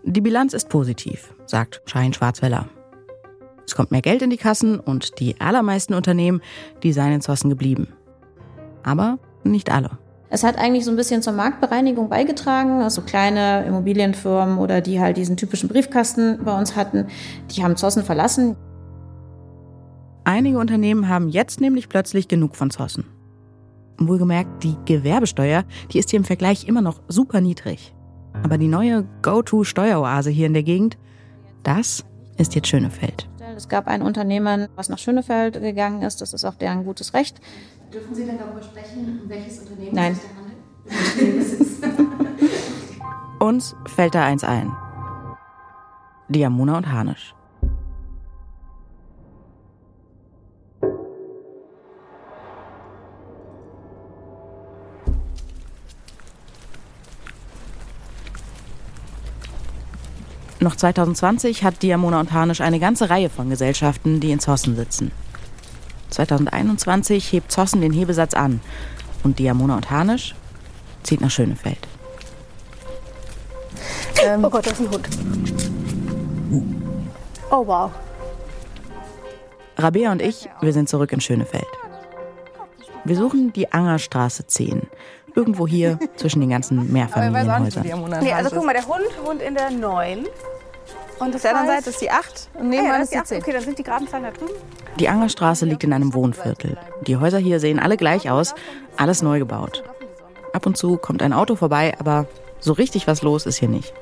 Die 0.03 0.23
Bilanz 0.23 0.55
ist 0.55 0.71
positiv, 0.71 1.35
sagt 1.45 1.83
Schein 1.85 2.15
Schwarzweller. 2.15 2.71
Es 3.67 3.75
kommt 3.75 3.91
mehr 3.91 4.01
Geld 4.01 4.23
in 4.23 4.31
die 4.31 4.39
Kassen 4.39 4.81
und 4.81 5.21
die 5.21 5.39
allermeisten 5.39 5.93
Unternehmen, 5.93 6.41
die 6.83 6.95
seien 6.95 7.13
in 7.13 7.21
Zossen 7.21 7.51
geblieben. 7.51 7.89
Aber 8.83 9.19
nicht 9.45 9.71
alle. 9.71 9.99
Es 10.31 10.45
hat 10.45 10.57
eigentlich 10.57 10.87
so 10.87 10.93
ein 10.93 10.97
bisschen 10.97 11.21
zur 11.21 11.35
Marktbereinigung 11.35 12.09
beigetragen. 12.09 12.81
Also 12.81 13.03
kleine 13.03 13.67
Immobilienfirmen 13.67 14.57
oder 14.57 14.81
die 14.81 14.99
halt 14.99 15.19
diesen 15.19 15.37
typischen 15.37 15.69
Briefkasten 15.69 16.43
bei 16.43 16.59
uns 16.59 16.75
hatten, 16.75 17.07
die 17.51 17.63
haben 17.63 17.77
Zossen 17.77 18.03
verlassen. 18.03 18.57
Einige 20.25 20.59
Unternehmen 20.59 21.07
haben 21.07 21.29
jetzt 21.29 21.61
nämlich 21.61 21.91
plötzlich 21.91 22.29
genug 22.29 22.57
von 22.57 22.71
Zossen. 22.71 23.18
Wohlgemerkt, 23.99 24.63
die 24.63 24.77
Gewerbesteuer, 24.85 25.65
die 25.93 25.99
ist 25.99 26.11
hier 26.11 26.19
im 26.19 26.25
Vergleich 26.25 26.69
immer 26.69 26.83
noch 26.83 27.01
super 27.09 27.41
niedrig. 27.41 27.95
Aber 28.43 28.59
die 28.59 28.69
neue 28.69 29.07
Go-To-Steueroase 29.23 30.31
hier 30.31 30.47
in 30.47 30.55
der 30.55 30.63
Gegend, 30.63 30.97
das 31.63 32.05
ist 32.37 32.55
jetzt 32.55 32.69
Schönefeld. 32.69 33.29
Es 33.57 33.69
gab 33.69 33.89
ein 33.89 34.03
Unternehmen, 34.03 34.69
was 34.77 34.89
nach 34.89 34.99
Schönefeld 34.99 35.61
gegangen 35.61 36.03
ist. 36.03 36.21
Das 36.21 36.33
ist 36.33 36.45
auch 36.45 36.55
deren 36.55 36.85
gutes 36.85 37.13
Recht. 37.15 37.41
Dürfen 37.93 38.15
Sie 38.15 38.25
denn 38.25 38.39
darüber 38.39 38.63
sprechen, 38.63 39.21
um 39.25 39.29
welches 39.29 39.61
Unternehmen 39.61 39.95
Nein. 39.95 40.13
es 40.13 41.59
sich 41.59 41.81
da 41.81 41.87
handelt? 41.89 42.09
Uns 43.41 43.75
fällt 43.87 44.15
da 44.15 44.25
eins 44.25 44.45
ein. 44.45 44.71
Diamona 46.29 46.77
und 46.77 46.93
Hanisch. 46.93 47.35
Noch 60.61 60.75
2020 60.75 61.63
hat 61.63 61.83
Diamona 61.83 62.19
und 62.19 62.33
Hanisch 62.33 62.61
eine 62.61 62.81
ganze 62.81 63.11
Reihe 63.11 63.31
von 63.31 63.49
Gesellschaften, 63.49 64.19
die 64.19 64.33
in 64.33 64.41
Zossen 64.41 64.75
sitzen. 64.75 65.13
2021 66.11 67.33
hebt 67.33 67.53
Zossen 67.53 67.81
den 67.81 67.93
Hebesatz 67.93 68.35
an 68.35 68.61
und 69.23 69.39
Diamona 69.39 69.77
und 69.77 69.91
Hanisch 69.91 70.35
zieht 71.03 71.21
nach 71.21 71.31
Schönefeld. 71.31 71.79
Ähm, 74.25 74.45
oh 74.45 74.51
Gott, 74.51 74.67
das 74.67 74.73
ist 74.73 74.81
ein 74.81 74.91
Hund. 74.91 75.09
Oh 77.51 77.67
wow. 77.67 77.91
Rabea 79.77 80.11
und 80.11 80.21
ich, 80.21 80.49
wir 80.61 80.73
sind 80.73 80.89
zurück 80.89 81.13
in 81.13 81.21
Schönefeld. 81.21 81.67
Wir 83.05 83.17
suchen 83.17 83.53
die 83.53 83.73
Angerstraße 83.73 84.47
10. 84.47 84.83
Irgendwo 85.39 85.69
hier 85.69 86.01
zwischen 86.17 86.41
den 86.41 86.51
ganzen 86.51 86.93
Mehrfamilienhäusern. 86.93 87.85
Nee, 88.21 88.33
also 88.33 88.51
guck 88.51 88.67
mal, 88.67 88.73
der 88.73 88.87
Hund 88.87 89.07
wohnt 89.25 89.41
in 89.41 89.55
der 89.55 89.71
9. 89.71 90.27
Und 91.21 91.35
Auf 91.35 91.43
der 91.43 91.57
anderen 91.57 91.77
Seite 91.79 91.91
ist 91.91 92.01
die 92.01 92.11
8 92.11 92.49
und 92.55 92.61
Ah, 92.61 92.65
nebenan 92.65 92.87
ja, 92.87 92.99
das 92.99 93.13
ist 93.13 93.15
die 93.15 93.25
10. 93.25 93.43
Okay, 93.43 93.53
dann 93.53 93.63
sind 93.63 93.79
die 93.79 93.83
geraden 93.85 94.09
Zahlen 94.09 94.25
da 94.25 94.31
drüben. 94.33 94.53
Die 94.99 95.09
Angerstraße 95.09 95.65
liegt 95.65 95.85
in 95.85 95.93
einem 95.93 96.13
Wohnviertel. 96.13 96.77
Die 97.07 97.17
Häuser 97.17 97.39
hier 97.39 97.61
sehen 97.61 97.79
alle 97.79 97.97
gleich 97.97 98.31
aus, 98.31 98.55
alles 98.97 99.23
neu 99.23 99.39
gebaut. 99.39 99.85
Ab 100.53 100.67
und 100.67 100.77
zu 100.77 100.97
kommt 100.97 101.23
ein 101.23 101.33
Auto 101.33 101.55
vorbei, 101.55 101.95
aber 102.01 102.27
so 102.59 102.73
richtig 102.73 103.07
was 103.07 103.23
los 103.23 103.47
ist 103.47 103.59
hier 103.59 103.69
nicht. 103.69 103.93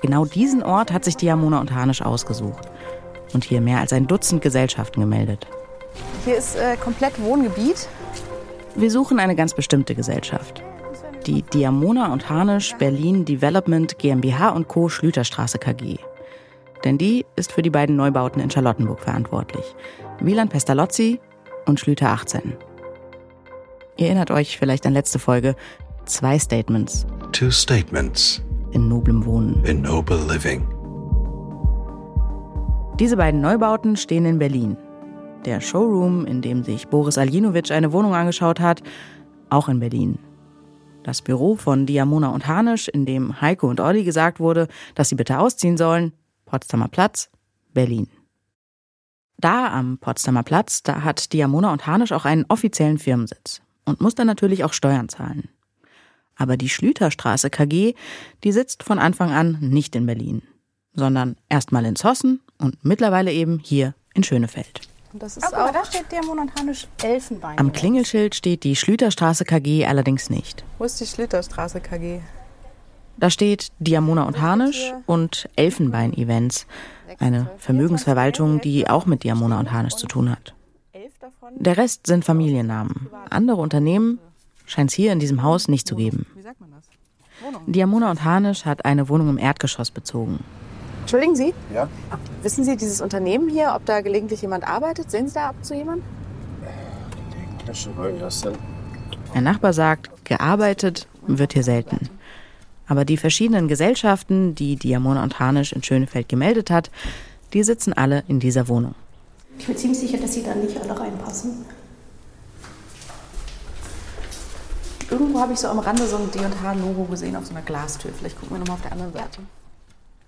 Genau 0.00 0.24
diesen 0.24 0.62
Ort 0.62 0.92
hat 0.92 1.04
sich 1.04 1.16
Diamona 1.16 1.60
und 1.60 1.74
Hanisch 1.74 2.00
ausgesucht 2.02 2.68
und 3.34 3.44
hier 3.44 3.60
mehr 3.60 3.80
als 3.80 3.92
ein 3.92 4.06
Dutzend 4.06 4.40
Gesellschaften 4.40 5.00
gemeldet. 5.00 5.46
Hier 6.24 6.36
ist 6.36 6.56
äh, 6.56 6.76
komplett 6.76 7.20
Wohngebiet. 7.22 7.88
Wir 8.78 8.92
suchen 8.92 9.18
eine 9.18 9.34
ganz 9.34 9.54
bestimmte 9.54 9.96
Gesellschaft. 9.96 10.62
Die 11.26 11.42
Diamona 11.42 12.12
und 12.12 12.30
Hanisch 12.30 12.76
Berlin 12.78 13.24
Development 13.24 13.98
GmbH 13.98 14.50
Co. 14.68 14.88
Schlüterstraße 14.88 15.58
KG. 15.58 15.96
Denn 16.84 16.96
die 16.96 17.26
ist 17.34 17.50
für 17.50 17.62
die 17.62 17.70
beiden 17.70 17.96
Neubauten 17.96 18.40
in 18.40 18.50
Charlottenburg 18.50 19.00
verantwortlich. 19.00 19.64
Wieland 20.20 20.52
Pestalozzi 20.52 21.18
und 21.66 21.80
Schlüter 21.80 22.10
18. 22.10 22.56
Ihr 23.96 24.06
erinnert 24.06 24.30
euch 24.30 24.56
vielleicht 24.56 24.86
an 24.86 24.92
letzte 24.92 25.18
Folge. 25.18 25.56
Zwei 26.04 26.38
Statements 26.38 27.04
Two 27.32 27.50
statements 27.50 28.44
in 28.70 28.86
noblem 28.86 29.26
Wohnen. 29.26 29.64
in 29.64 29.82
noble 29.82 30.20
living. 30.28 30.62
Diese 33.00 33.16
beiden 33.16 33.40
Neubauten 33.40 33.96
stehen 33.96 34.24
in 34.24 34.38
Berlin. 34.38 34.76
Der 35.44 35.60
Showroom, 35.60 36.26
in 36.26 36.42
dem 36.42 36.64
sich 36.64 36.88
Boris 36.88 37.16
Aljinovic 37.16 37.70
eine 37.70 37.92
Wohnung 37.92 38.14
angeschaut 38.14 38.60
hat, 38.60 38.82
auch 39.50 39.68
in 39.68 39.80
Berlin. 39.80 40.18
Das 41.04 41.22
Büro 41.22 41.54
von 41.56 41.86
Diamona 41.86 42.28
und 42.28 42.46
Hanisch, 42.46 42.88
in 42.88 43.06
dem 43.06 43.40
Heiko 43.40 43.68
und 43.68 43.80
Olli 43.80 44.04
gesagt 44.04 44.40
wurde, 44.40 44.68
dass 44.94 45.08
sie 45.08 45.14
bitte 45.14 45.38
ausziehen 45.38 45.76
sollen, 45.76 46.12
Potsdamer 46.44 46.88
Platz, 46.88 47.30
Berlin. 47.72 48.08
Da 49.38 49.72
am 49.72 49.98
Potsdamer 49.98 50.42
Platz, 50.42 50.82
da 50.82 51.02
hat 51.02 51.32
Diamona 51.32 51.72
und 51.72 51.86
Hanisch 51.86 52.12
auch 52.12 52.24
einen 52.24 52.44
offiziellen 52.48 52.98
Firmensitz 52.98 53.62
und 53.84 54.00
muss 54.00 54.16
dann 54.16 54.26
natürlich 54.26 54.64
auch 54.64 54.72
Steuern 54.72 55.08
zahlen. 55.08 55.48
Aber 56.36 56.56
die 56.56 56.68
Schlüterstraße 56.68 57.48
KG, 57.48 57.94
die 58.42 58.52
sitzt 58.52 58.82
von 58.82 58.98
Anfang 58.98 59.30
an 59.30 59.58
nicht 59.60 59.94
in 59.94 60.06
Berlin, 60.06 60.42
sondern 60.94 61.36
erstmal 61.48 61.84
in 61.84 61.96
Zossen 61.96 62.40
und 62.58 62.84
mittlerweile 62.84 63.32
eben 63.32 63.60
hier 63.60 63.94
in 64.14 64.24
Schönefeld. 64.24 64.88
Das 65.18 65.36
Oh, 65.36 65.40
ist 65.46 65.52
mal, 65.52 65.68
auch. 65.68 65.72
da 65.72 65.84
steht 65.84 66.10
der 66.12 66.24
Monatanisch 66.24 66.86
Elfenbein. 67.02 67.58
Am 67.58 67.72
Klingelschild 67.72 68.34
steht 68.34 68.64
die 68.64 68.76
Schlüterstraße 68.76 69.44
KG 69.44 69.86
allerdings 69.86 70.30
nicht. 70.30 70.64
Wo 70.78 70.84
ist 70.84 71.00
die 71.00 71.06
Schlüterstraße 71.06 71.80
KG? 71.80 72.20
Da 73.16 73.30
steht 73.30 73.72
Diamona 73.80 74.24
und 74.24 74.40
Hanisch 74.40 74.92
und 75.06 75.48
Elfenbein 75.56 76.12
Events, 76.16 76.66
eine 77.18 77.50
Vermögensverwaltung, 77.58 78.60
die 78.60 78.88
auch 78.88 79.06
mit 79.06 79.24
Diamona 79.24 79.58
und 79.58 79.72
Hanisch 79.72 79.96
zu 79.96 80.06
tun 80.06 80.30
hat. 80.30 80.54
Der 81.56 81.76
Rest 81.76 82.06
sind 82.06 82.24
Familiennamen. 82.24 83.08
Andere 83.30 83.60
Unternehmen 83.60 84.20
scheint 84.66 84.90
es 84.90 84.96
hier 84.96 85.12
in 85.12 85.18
diesem 85.18 85.42
Haus 85.42 85.66
nicht 85.66 85.88
zu 85.88 85.96
geben. 85.96 86.26
Diamona 87.66 88.10
und 88.10 88.22
Hanisch 88.24 88.64
hat 88.64 88.84
eine 88.84 89.08
Wohnung 89.08 89.30
im 89.30 89.38
Erdgeschoss 89.38 89.90
bezogen. 89.90 90.40
Entschuldigen 91.08 91.36
Sie? 91.36 91.54
Ja? 91.72 91.88
Wissen 92.42 92.64
Sie 92.64 92.76
dieses 92.76 93.00
Unternehmen 93.00 93.48
hier, 93.48 93.72
ob 93.74 93.86
da 93.86 94.02
gelegentlich 94.02 94.42
jemand 94.42 94.68
arbeitet? 94.68 95.10
Sehen 95.10 95.26
Sie 95.26 95.32
da 95.32 95.48
ab 95.48 95.54
zu 95.62 95.74
jemand? 95.74 96.02
Ein 99.32 99.44
Nachbar 99.44 99.72
sagt, 99.72 100.10
gearbeitet 100.26 101.08
wird 101.26 101.54
hier 101.54 101.62
selten. 101.62 102.10
Aber 102.86 103.06
die 103.06 103.16
verschiedenen 103.16 103.68
Gesellschaften, 103.68 104.54
die 104.54 104.76
Diamona 104.76 105.22
und 105.22 105.40
Hanisch 105.40 105.72
in 105.72 105.82
Schönefeld 105.82 106.28
gemeldet 106.28 106.70
hat, 106.70 106.90
die 107.54 107.62
sitzen 107.62 107.94
alle 107.94 108.24
in 108.28 108.38
dieser 108.38 108.68
Wohnung. 108.68 108.94
Ich 109.58 109.66
bin 109.66 109.78
ziemlich 109.78 110.00
sicher, 110.00 110.18
dass 110.18 110.34
sie 110.34 110.42
da 110.42 110.54
nicht 110.54 110.78
alle 110.78 111.00
reinpassen. 111.00 111.64
Irgendwo 115.10 115.40
habe 115.40 115.54
ich 115.54 115.58
so 115.58 115.68
am 115.68 115.78
Rande 115.78 116.06
so 116.06 116.16
ein 116.16 116.30
D&H-Logo 116.30 117.04
gesehen 117.04 117.34
auf 117.34 117.46
so 117.46 117.54
einer 117.54 117.62
Glastür. 117.62 118.10
Vielleicht 118.12 118.38
gucken 118.38 118.56
wir 118.56 118.58
nochmal 118.58 118.76
auf 118.76 118.82
der 118.82 118.92
anderen 118.92 119.14
Seite. 119.14 119.40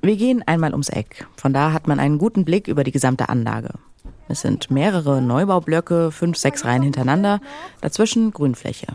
Wir 0.02 0.16
gehen 0.16 0.42
einmal 0.46 0.72
ums 0.72 0.88
Eck. 0.88 1.26
Von 1.36 1.52
da 1.52 1.72
hat 1.72 1.86
man 1.86 2.00
einen 2.00 2.16
guten 2.16 2.46
Blick 2.46 2.68
über 2.68 2.84
die 2.84 2.90
gesamte 2.90 3.28
Anlage. 3.28 3.70
Es 4.28 4.40
sind 4.40 4.70
mehrere 4.70 5.20
Neubaublöcke, 5.20 6.10
fünf, 6.10 6.38
sechs 6.38 6.64
Reihen 6.64 6.82
hintereinander, 6.82 7.40
dazwischen 7.82 8.30
Grünfläche. 8.30 8.86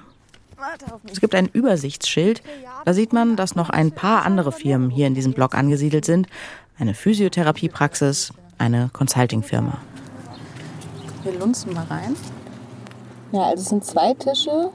Es 1.12 1.22
gibt 1.22 1.36
ein 1.36 1.48
Übersichtsschild, 1.48 2.42
da 2.86 2.94
sieht 2.94 3.14
man, 3.14 3.36
dass 3.36 3.56
noch 3.56 3.70
ein 3.70 3.92
paar 3.92 4.26
andere 4.26 4.52
Firmen 4.52 4.90
hier 4.90 5.06
in 5.06 5.14
diesem 5.14 5.34
Block 5.34 5.54
angesiedelt 5.54 6.06
sind. 6.06 6.28
Eine 6.80 6.96
Physiotherapiepraxis, 6.96 8.34
eine 8.58 8.90
Consultingfirma. 8.92 9.78
Wir 11.24 11.38
lunzen 11.38 11.74
mal 11.74 11.86
rein. 11.86 12.16
Ja, 13.32 13.44
also 13.44 13.62
es 13.62 13.70
sind 13.70 13.86
zwei 13.86 14.14
Tische, 14.16 14.72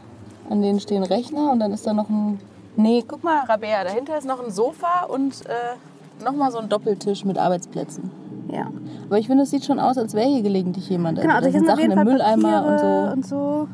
an 0.49 0.63
denen 0.63 0.79
stehen 0.79 1.03
Rechner 1.03 1.51
und 1.51 1.59
dann 1.59 1.73
ist 1.73 1.87
da 1.87 1.93
noch 1.93 2.09
ein. 2.09 2.39
Nee, 2.77 3.03
guck 3.07 3.25
mal, 3.25 3.45
Rabea, 3.47 3.83
dahinter 3.83 4.17
ist 4.17 4.27
noch 4.27 4.45
ein 4.45 4.51
Sofa 4.51 5.05
und 5.09 5.45
äh, 5.47 5.75
nochmal 6.23 6.51
so 6.53 6.59
ein 6.59 6.69
Doppeltisch 6.69 7.25
mit 7.25 7.39
Arbeitsplätzen. 7.39 8.11
Ja. 8.53 8.71
Aber 9.07 9.19
ich 9.19 9.27
finde, 9.27 9.45
es 9.45 9.51
sieht 9.51 9.65
schon 9.65 9.79
aus, 9.79 9.97
als 9.99 10.15
wäre 10.15 10.29
hier 10.29 10.43
gelegentlich 10.43 10.89
jemand. 10.89 11.21
Genau, 11.21 11.35
also 11.35 11.47
da 11.47 11.51
hier 11.51 11.61
sind 11.61 11.67
Sachen 11.67 11.91
im 11.91 12.05
Mülleimer 12.05 12.67
und 12.67 12.79
so. 12.79 13.13
und 13.13 13.27
so. 13.27 13.69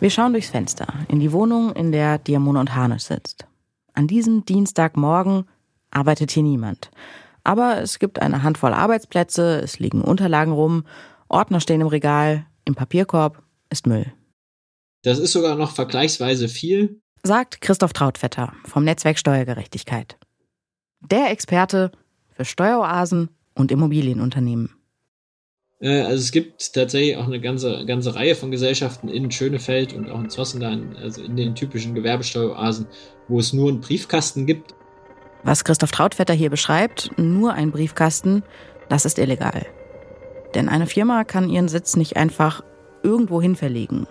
Wir 0.00 0.10
schauen 0.10 0.32
durchs 0.32 0.50
Fenster 0.50 0.86
in 1.08 1.20
die 1.20 1.32
Wohnung, 1.32 1.72
in 1.72 1.92
der 1.92 2.18
Diamona 2.18 2.60
und 2.60 2.74
Hanisch 2.74 3.04
sitzt. 3.04 3.46
An 3.94 4.06
diesem 4.06 4.44
Dienstagmorgen 4.44 5.44
arbeitet 5.90 6.32
hier 6.32 6.42
niemand. 6.42 6.90
Aber 7.44 7.80
es 7.80 7.98
gibt 7.98 8.20
eine 8.20 8.42
Handvoll 8.42 8.72
Arbeitsplätze, 8.72 9.60
es 9.62 9.78
liegen 9.78 10.02
Unterlagen 10.02 10.52
rum, 10.52 10.84
Ordner 11.28 11.60
stehen 11.60 11.80
im 11.80 11.86
Regal, 11.86 12.46
im 12.64 12.74
Papierkorb 12.74 13.42
ist 13.70 13.86
Müll. 13.86 14.12
Das 15.02 15.18
ist 15.18 15.32
sogar 15.32 15.54
noch 15.56 15.70
vergleichsweise 15.70 16.48
viel. 16.48 17.00
Sagt 17.22 17.60
Christoph 17.60 17.92
Trautvetter 17.92 18.52
vom 18.64 18.84
Netzwerk 18.84 19.18
Steuergerechtigkeit. 19.18 20.18
Der 21.10 21.30
Experte 21.30 21.92
für 22.30 22.44
Steueroasen 22.44 23.28
und 23.54 23.70
Immobilienunternehmen. 23.70 24.70
Äh, 25.80 26.00
also 26.00 26.16
es 26.22 26.32
gibt 26.32 26.72
tatsächlich 26.72 27.16
auch 27.16 27.26
eine 27.26 27.40
ganze, 27.40 27.84
ganze 27.84 28.14
Reihe 28.14 28.34
von 28.34 28.50
Gesellschaften 28.50 29.08
in 29.08 29.30
Schönefeld 29.30 29.92
und 29.92 30.10
auch 30.10 30.18
in 30.18 30.30
Zossenlein, 30.30 30.96
also 30.96 31.22
in 31.22 31.36
den 31.36 31.54
typischen 31.54 31.94
Gewerbesteueroasen, 31.94 32.86
wo 33.28 33.38
es 33.38 33.52
nur 33.52 33.68
einen 33.68 33.80
Briefkasten 33.80 34.46
gibt. 34.46 34.74
Was 35.42 35.64
Christoph 35.64 35.90
Trautvetter 35.90 36.32
hier 36.32 36.48
beschreibt, 36.48 37.10
nur 37.18 37.52
ein 37.52 37.70
Briefkasten, 37.70 38.42
das 38.88 39.04
ist 39.04 39.18
illegal. 39.18 39.66
Denn 40.54 40.70
eine 40.70 40.86
Firma 40.86 41.24
kann 41.24 41.50
ihren 41.50 41.68
Sitz 41.68 41.96
nicht 41.96 42.16
einfach 42.16 42.62
irgendwo 43.02 43.42
hin 43.42 43.56
verlegen. 43.56 44.06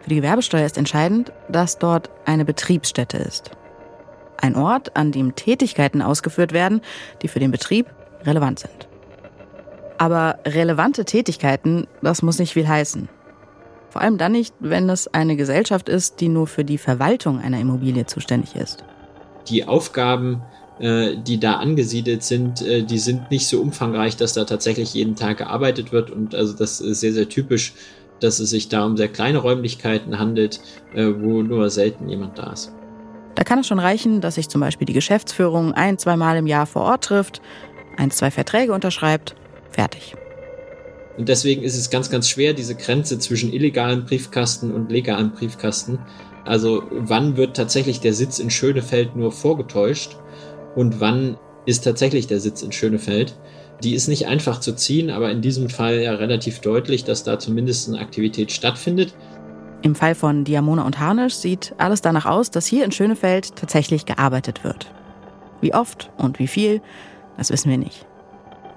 Für 0.00 0.08
die 0.08 0.16
Gewerbesteuer 0.16 0.66
ist 0.66 0.78
entscheidend, 0.78 1.32
dass 1.48 1.78
dort 1.78 2.10
eine 2.24 2.44
Betriebsstätte 2.44 3.18
ist. 3.18 3.52
Ein 4.38 4.56
Ort, 4.56 4.96
an 4.96 5.12
dem 5.12 5.34
Tätigkeiten 5.34 6.00
ausgeführt 6.00 6.52
werden, 6.52 6.80
die 7.22 7.28
für 7.28 7.40
den 7.40 7.50
Betrieb 7.50 7.86
relevant 8.24 8.60
sind. 8.60 8.88
Aber 9.98 10.38
relevante 10.46 11.04
Tätigkeiten, 11.04 11.86
das 12.02 12.22
muss 12.22 12.38
nicht 12.38 12.52
viel 12.52 12.68
heißen. 12.68 13.08
Vor 13.90 14.02
allem 14.02 14.18
dann 14.18 14.32
nicht, 14.32 14.54
wenn 14.60 14.88
es 14.90 15.12
eine 15.12 15.34
Gesellschaft 15.34 15.88
ist, 15.88 16.20
die 16.20 16.28
nur 16.28 16.46
für 16.46 16.64
die 16.64 16.78
Verwaltung 16.78 17.40
einer 17.40 17.58
Immobilie 17.58 18.06
zuständig 18.06 18.54
ist. 18.54 18.84
Die 19.48 19.66
Aufgaben, 19.66 20.42
äh, 20.78 21.16
die 21.16 21.40
da 21.40 21.54
angesiedelt 21.54 22.22
sind, 22.22 22.62
äh, 22.62 22.82
die 22.82 22.98
sind 22.98 23.30
nicht 23.30 23.48
so 23.48 23.60
umfangreich, 23.60 24.16
dass 24.16 24.34
da 24.34 24.44
tatsächlich 24.44 24.94
jeden 24.94 25.16
Tag 25.16 25.38
gearbeitet 25.38 25.90
wird. 25.90 26.10
Und 26.10 26.34
also 26.34 26.52
das 26.52 26.80
ist 26.80 27.00
sehr, 27.00 27.12
sehr 27.12 27.28
typisch, 27.28 27.72
dass 28.20 28.38
es 28.40 28.50
sich 28.50 28.68
da 28.68 28.84
um 28.84 28.96
sehr 28.96 29.08
kleine 29.08 29.38
Räumlichkeiten 29.38 30.18
handelt, 30.18 30.60
äh, 30.94 31.06
wo 31.18 31.42
nur 31.42 31.70
selten 31.70 32.08
jemand 32.08 32.38
da 32.38 32.52
ist. 32.52 32.72
Da 33.38 33.44
kann 33.44 33.60
es 33.60 33.68
schon 33.68 33.78
reichen, 33.78 34.20
dass 34.20 34.34
sich 34.34 34.48
zum 34.48 34.60
Beispiel 34.60 34.84
die 34.84 34.92
Geschäftsführung 34.92 35.72
ein, 35.72 35.96
zweimal 35.96 36.36
im 36.36 36.48
Jahr 36.48 36.66
vor 36.66 36.82
Ort 36.82 37.04
trifft, 37.04 37.40
ein, 37.96 38.10
zwei 38.10 38.32
Verträge 38.32 38.72
unterschreibt, 38.72 39.36
fertig. 39.70 40.16
Und 41.16 41.28
deswegen 41.28 41.62
ist 41.62 41.76
es 41.76 41.88
ganz, 41.88 42.10
ganz 42.10 42.28
schwer, 42.28 42.52
diese 42.52 42.74
Grenze 42.74 43.16
zwischen 43.20 43.52
illegalen 43.52 44.06
Briefkasten 44.06 44.72
und 44.72 44.90
legalen 44.90 45.30
Briefkasten. 45.30 46.00
Also 46.44 46.82
wann 46.90 47.36
wird 47.36 47.56
tatsächlich 47.56 48.00
der 48.00 48.12
Sitz 48.12 48.40
in 48.40 48.50
Schönefeld 48.50 49.14
nur 49.14 49.30
vorgetäuscht 49.30 50.16
und 50.74 50.98
wann 50.98 51.36
ist 51.64 51.84
tatsächlich 51.84 52.26
der 52.26 52.40
Sitz 52.40 52.62
in 52.62 52.72
Schönefeld? 52.72 53.38
Die 53.84 53.94
ist 53.94 54.08
nicht 54.08 54.26
einfach 54.26 54.58
zu 54.58 54.74
ziehen, 54.74 55.10
aber 55.10 55.30
in 55.30 55.42
diesem 55.42 55.68
Fall 55.68 56.00
ja 56.00 56.14
relativ 56.14 56.58
deutlich, 56.58 57.04
dass 57.04 57.22
da 57.22 57.38
zumindest 57.38 57.88
eine 57.88 58.00
Aktivität 58.00 58.50
stattfindet. 58.50 59.14
Im 59.82 59.94
Fall 59.94 60.14
von 60.14 60.44
Diamona 60.44 60.84
und 60.84 60.98
Harnisch 60.98 61.34
sieht 61.34 61.74
alles 61.78 62.00
danach 62.00 62.26
aus, 62.26 62.50
dass 62.50 62.66
hier 62.66 62.84
in 62.84 62.92
Schönefeld 62.92 63.54
tatsächlich 63.54 64.06
gearbeitet 64.06 64.64
wird. 64.64 64.92
Wie 65.60 65.74
oft 65.74 66.10
und 66.16 66.38
wie 66.38 66.48
viel, 66.48 66.80
das 67.36 67.50
wissen 67.50 67.70
wir 67.70 67.78
nicht. 67.78 68.04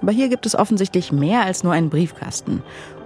Aber 0.02 0.12
hier 0.12 0.30
gibt 0.30 0.46
es 0.46 0.56
offensichtlich 0.56 1.12
mehr 1.12 1.44
als 1.44 1.64
nur 1.64 1.74
einen 1.74 1.90
Briefkasten. 1.90 2.64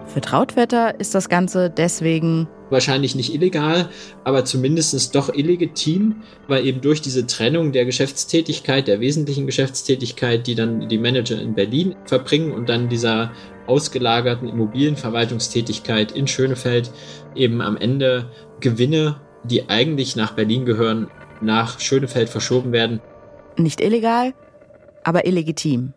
Für 0.08 0.22
Trautwetter 0.22 1.00
ist 1.00 1.16
das 1.16 1.30
Ganze 1.30 1.70
deswegen 1.70 2.48
wahrscheinlich 2.70 3.16
nicht 3.16 3.34
illegal, 3.34 3.90
aber 4.24 4.46
zumindest 4.46 5.16
doch 5.16 5.34
illegitim, 5.34 6.24
weil 6.48 6.66
eben 6.66 6.82
durch 6.82 7.02
diese 7.02 7.28
Trennung 7.28 7.72
der 7.72 7.86
Geschäftstätigkeit, 7.86 8.88
der 8.88 9.00
wesentlichen 9.00 9.46
Geschäftstätigkeit, 9.46 10.48
die 10.48 10.56
dann 10.56 10.88
die 10.90 10.98
Manager 10.98 11.40
in 11.40 11.54
Berlin 11.54 11.96
verbringen 12.06 12.52
und 12.52 12.70
dann 12.70 12.90
dieser 12.90 13.32
ausgelagerten 13.68 14.48
Immobilienverwaltungstätigkeit 14.48 16.12
in 16.12 16.28
Schönefeld 16.28 16.92
eben 17.36 17.62
am 17.62 17.78
Ende 17.78 18.32
Gewinne, 18.60 19.22
die 19.44 19.70
eigentlich 19.70 20.16
nach 20.16 20.34
Berlin 20.34 20.66
gehören, 20.66 21.10
nach 21.42 21.80
Schönefeld 21.80 22.30
verschoben 22.30 22.72
werden. 22.72 23.02
Nicht 23.58 23.82
illegal, 23.82 24.34
aber 25.04 25.26
illegitim. 25.26 25.94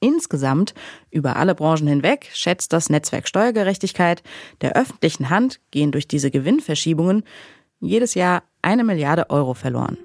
Insgesamt, 0.00 0.74
über 1.10 1.36
alle 1.36 1.54
Branchen 1.54 1.86
hinweg, 1.86 2.28
schätzt 2.34 2.74
das 2.74 2.90
Netzwerk 2.90 3.26
Steuergerechtigkeit, 3.26 4.22
der 4.60 4.76
öffentlichen 4.76 5.30
Hand 5.30 5.60
gehen 5.70 5.92
durch 5.92 6.06
diese 6.06 6.30
Gewinnverschiebungen 6.30 7.24
jedes 7.80 8.14
Jahr 8.14 8.42
eine 8.60 8.84
Milliarde 8.84 9.30
Euro 9.30 9.54
verloren. 9.54 9.96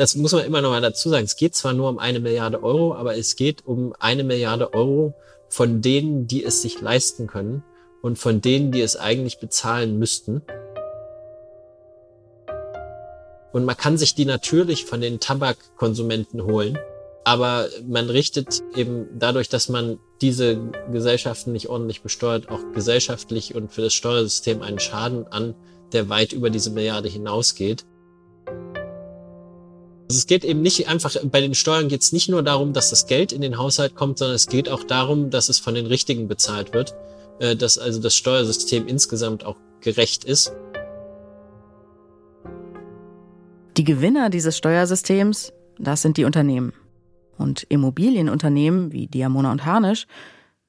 Das 0.00 0.16
muss 0.16 0.32
man 0.32 0.46
immer 0.46 0.62
noch 0.62 0.70
mal 0.70 0.80
dazu 0.80 1.10
sagen. 1.10 1.26
Es 1.26 1.36
geht 1.36 1.54
zwar 1.54 1.74
nur 1.74 1.90
um 1.90 1.98
eine 1.98 2.20
Milliarde 2.20 2.62
Euro, 2.62 2.94
aber 2.94 3.18
es 3.18 3.36
geht 3.36 3.66
um 3.66 3.92
eine 3.98 4.24
Milliarde 4.24 4.72
Euro 4.72 5.12
von 5.50 5.82
denen, 5.82 6.26
die 6.26 6.42
es 6.42 6.62
sich 6.62 6.80
leisten 6.80 7.26
können 7.26 7.62
und 8.00 8.18
von 8.18 8.40
denen, 8.40 8.72
die 8.72 8.80
es 8.80 8.96
eigentlich 8.96 9.40
bezahlen 9.40 9.98
müssten. 9.98 10.40
Und 13.52 13.66
man 13.66 13.76
kann 13.76 13.98
sich 13.98 14.14
die 14.14 14.24
natürlich 14.24 14.86
von 14.86 15.02
den 15.02 15.20
Tabakkonsumenten 15.20 16.44
holen. 16.44 16.78
Aber 17.24 17.66
man 17.86 18.08
richtet 18.08 18.62
eben 18.74 19.06
dadurch, 19.18 19.50
dass 19.50 19.68
man 19.68 19.98
diese 20.22 20.56
Gesellschaften 20.90 21.52
nicht 21.52 21.68
ordentlich 21.68 22.00
besteuert, 22.00 22.48
auch 22.48 22.72
gesellschaftlich 22.72 23.54
und 23.54 23.70
für 23.70 23.82
das 23.82 23.92
Steuersystem 23.92 24.62
einen 24.62 24.78
Schaden 24.78 25.26
an, 25.26 25.54
der 25.92 26.08
weit 26.08 26.32
über 26.32 26.48
diese 26.48 26.70
Milliarde 26.70 27.10
hinausgeht. 27.10 27.84
Also 30.10 30.18
es 30.18 30.26
geht 30.26 30.44
eben 30.44 30.60
nicht 30.60 30.88
einfach, 30.88 31.14
bei 31.22 31.40
den 31.40 31.54
Steuern 31.54 31.86
geht 31.86 32.02
es 32.02 32.10
nicht 32.10 32.28
nur 32.28 32.42
darum, 32.42 32.72
dass 32.72 32.90
das 32.90 33.06
Geld 33.06 33.30
in 33.30 33.42
den 33.42 33.58
Haushalt 33.58 33.94
kommt, 33.94 34.18
sondern 34.18 34.34
es 34.34 34.48
geht 34.48 34.68
auch 34.68 34.82
darum, 34.82 35.30
dass 35.30 35.48
es 35.48 35.60
von 35.60 35.76
den 35.76 35.86
Richtigen 35.86 36.26
bezahlt 36.26 36.74
wird, 36.74 36.96
äh, 37.38 37.54
dass 37.54 37.78
also 37.78 38.00
das 38.00 38.16
Steuersystem 38.16 38.88
insgesamt 38.88 39.46
auch 39.46 39.54
gerecht 39.80 40.24
ist. 40.24 40.52
Die 43.76 43.84
Gewinner 43.84 44.30
dieses 44.30 44.56
Steuersystems, 44.56 45.52
das 45.78 46.02
sind 46.02 46.16
die 46.16 46.24
Unternehmen. 46.24 46.72
Und 47.38 47.62
Immobilienunternehmen 47.68 48.90
wie 48.90 49.06
Diamona 49.06 49.52
und 49.52 49.64
Harnisch, 49.64 50.08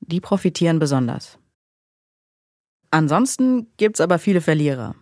die 0.02 0.22
profitieren 0.22 0.78
besonders. 0.78 1.40
Ansonsten 2.92 3.72
gibt's 3.78 4.02
aber 4.02 4.20
viele 4.20 4.42
Verlierer. 4.42 4.94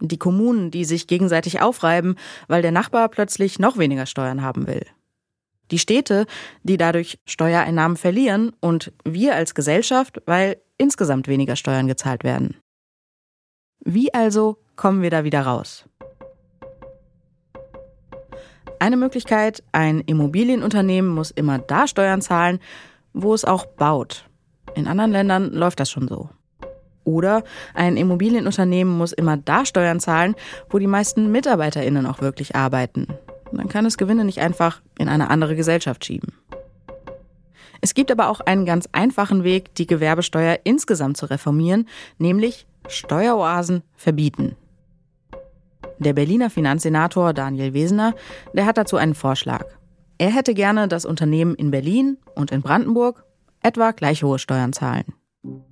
Die 0.00 0.18
Kommunen, 0.18 0.70
die 0.70 0.84
sich 0.84 1.06
gegenseitig 1.06 1.60
aufreiben, 1.60 2.16
weil 2.46 2.62
der 2.62 2.72
Nachbar 2.72 3.08
plötzlich 3.08 3.58
noch 3.58 3.78
weniger 3.78 4.06
Steuern 4.06 4.42
haben 4.42 4.66
will. 4.66 4.86
Die 5.70 5.78
Städte, 5.78 6.26
die 6.62 6.76
dadurch 6.76 7.18
Steuereinnahmen 7.26 7.96
verlieren 7.96 8.52
und 8.60 8.92
wir 9.04 9.34
als 9.34 9.54
Gesellschaft, 9.54 10.22
weil 10.24 10.56
insgesamt 10.78 11.28
weniger 11.28 11.56
Steuern 11.56 11.88
gezahlt 11.88 12.24
werden. 12.24 12.56
Wie 13.80 14.12
also 14.14 14.58
kommen 14.76 15.02
wir 15.02 15.10
da 15.10 15.24
wieder 15.24 15.42
raus? 15.42 15.84
Eine 18.80 18.96
Möglichkeit, 18.96 19.62
ein 19.72 20.00
Immobilienunternehmen 20.00 21.10
muss 21.10 21.30
immer 21.32 21.58
da 21.58 21.88
Steuern 21.88 22.22
zahlen, 22.22 22.60
wo 23.12 23.34
es 23.34 23.44
auch 23.44 23.66
baut. 23.66 24.28
In 24.74 24.86
anderen 24.86 25.10
Ländern 25.10 25.52
läuft 25.52 25.80
das 25.80 25.90
schon 25.90 26.06
so. 26.06 26.30
Oder 27.08 27.42
ein 27.72 27.96
Immobilienunternehmen 27.96 28.98
muss 28.98 29.12
immer 29.12 29.38
da 29.38 29.64
Steuern 29.64 29.98
zahlen, 29.98 30.34
wo 30.68 30.78
die 30.78 30.86
meisten 30.86 31.32
MitarbeiterInnen 31.32 32.04
auch 32.04 32.20
wirklich 32.20 32.54
arbeiten. 32.54 33.06
Dann 33.50 33.70
kann 33.70 33.86
es 33.86 33.96
Gewinne 33.96 34.26
nicht 34.26 34.40
einfach 34.40 34.82
in 34.98 35.08
eine 35.08 35.30
andere 35.30 35.56
Gesellschaft 35.56 36.04
schieben. 36.04 36.34
Es 37.80 37.94
gibt 37.94 38.12
aber 38.12 38.28
auch 38.28 38.40
einen 38.40 38.66
ganz 38.66 38.90
einfachen 38.92 39.42
Weg, 39.42 39.74
die 39.76 39.86
Gewerbesteuer 39.86 40.58
insgesamt 40.64 41.16
zu 41.16 41.24
reformieren, 41.30 41.88
nämlich 42.18 42.66
Steueroasen 42.88 43.82
verbieten. 43.96 44.56
Der 45.98 46.12
Berliner 46.12 46.50
Finanzsenator 46.50 47.32
Daniel 47.32 47.72
Wesener, 47.72 48.14
der 48.52 48.66
hat 48.66 48.76
dazu 48.76 48.96
einen 48.98 49.14
Vorschlag. 49.14 49.64
Er 50.18 50.30
hätte 50.30 50.52
gerne, 50.52 50.88
dass 50.88 51.06
Unternehmen 51.06 51.54
in 51.54 51.70
Berlin 51.70 52.18
und 52.34 52.50
in 52.50 52.60
Brandenburg 52.60 53.24
etwa 53.62 53.92
gleich 53.92 54.22
hohe 54.22 54.38
Steuern 54.38 54.74
zahlen. 54.74 55.14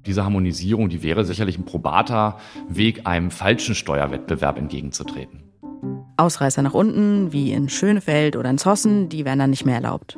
Diese 0.06 0.24
Harmonisierung, 0.24 0.88
die 0.88 1.02
wäre 1.02 1.24
sicherlich 1.24 1.58
ein 1.58 1.64
probater 1.64 2.38
Weg, 2.68 3.06
einem 3.06 3.30
falschen 3.30 3.74
Steuerwettbewerb 3.74 4.58
entgegenzutreten. 4.58 5.42
Ausreißer 6.16 6.62
nach 6.62 6.74
unten, 6.74 7.32
wie 7.32 7.52
in 7.52 7.68
Schönefeld 7.68 8.36
oder 8.36 8.48
in 8.48 8.58
Zossen, 8.58 9.08
die 9.08 9.24
werden 9.24 9.40
dann 9.40 9.50
nicht 9.50 9.66
mehr 9.66 9.74
erlaubt. 9.74 10.16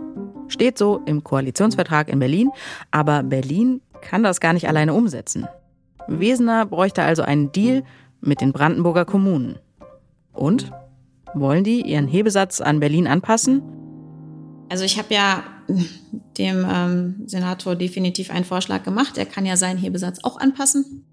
Steht 0.49 0.79
so 0.79 1.01
im 1.07 1.25
Koalitionsvertrag 1.25 2.09
in 2.09 2.19
Berlin, 2.19 2.51
aber 2.91 3.23
Berlin 3.23 3.81
kann 4.01 4.23
das 4.23 4.41
gar 4.41 4.53
nicht 4.53 4.69
alleine 4.69 4.95
umsetzen. 4.95 5.47
Wesener 6.07 6.65
bräuchte 6.67 7.03
also 7.03 7.23
einen 7.23 7.51
Deal 7.53 7.83
mit 8.21 8.41
den 8.41 8.53
Brandenburger 8.53 9.05
Kommunen. 9.05 9.59
Und? 10.33 10.71
Wollen 11.35 11.65
die 11.65 11.83
ihren 11.83 12.09
Hebesatz 12.09 12.61
an 12.63 12.81
Berlin 12.81 13.07
anpassen? 13.07 13.63
Also 14.71 14.85
ich 14.85 14.99
habe 14.99 15.13
ja 15.13 15.43
dem 16.39 16.67
ähm, 16.69 17.23
Senator 17.27 17.77
definitiv 17.77 18.31
einen 18.31 18.45
Vorschlag 18.45 18.83
gemacht. 18.83 19.19
Er 19.19 19.27
kann 19.27 19.47
ja 19.47 19.57
seinen 19.57 19.79
Hebesatz 19.79 20.21
auch 20.23 20.39
anpassen. 20.39 21.05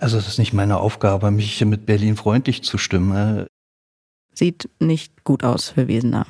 Also 0.00 0.18
es 0.18 0.28
ist 0.28 0.38
nicht 0.38 0.52
meine 0.52 0.78
Aufgabe, 0.78 1.30
mich 1.30 1.64
mit 1.64 1.86
Berlin 1.86 2.16
freundlich 2.16 2.62
zu 2.62 2.78
stimmen. 2.78 3.46
Sieht 4.34 4.68
nicht 4.78 5.24
gut 5.24 5.42
aus 5.42 5.70
für 5.70 5.88
Wesener. 5.88 6.26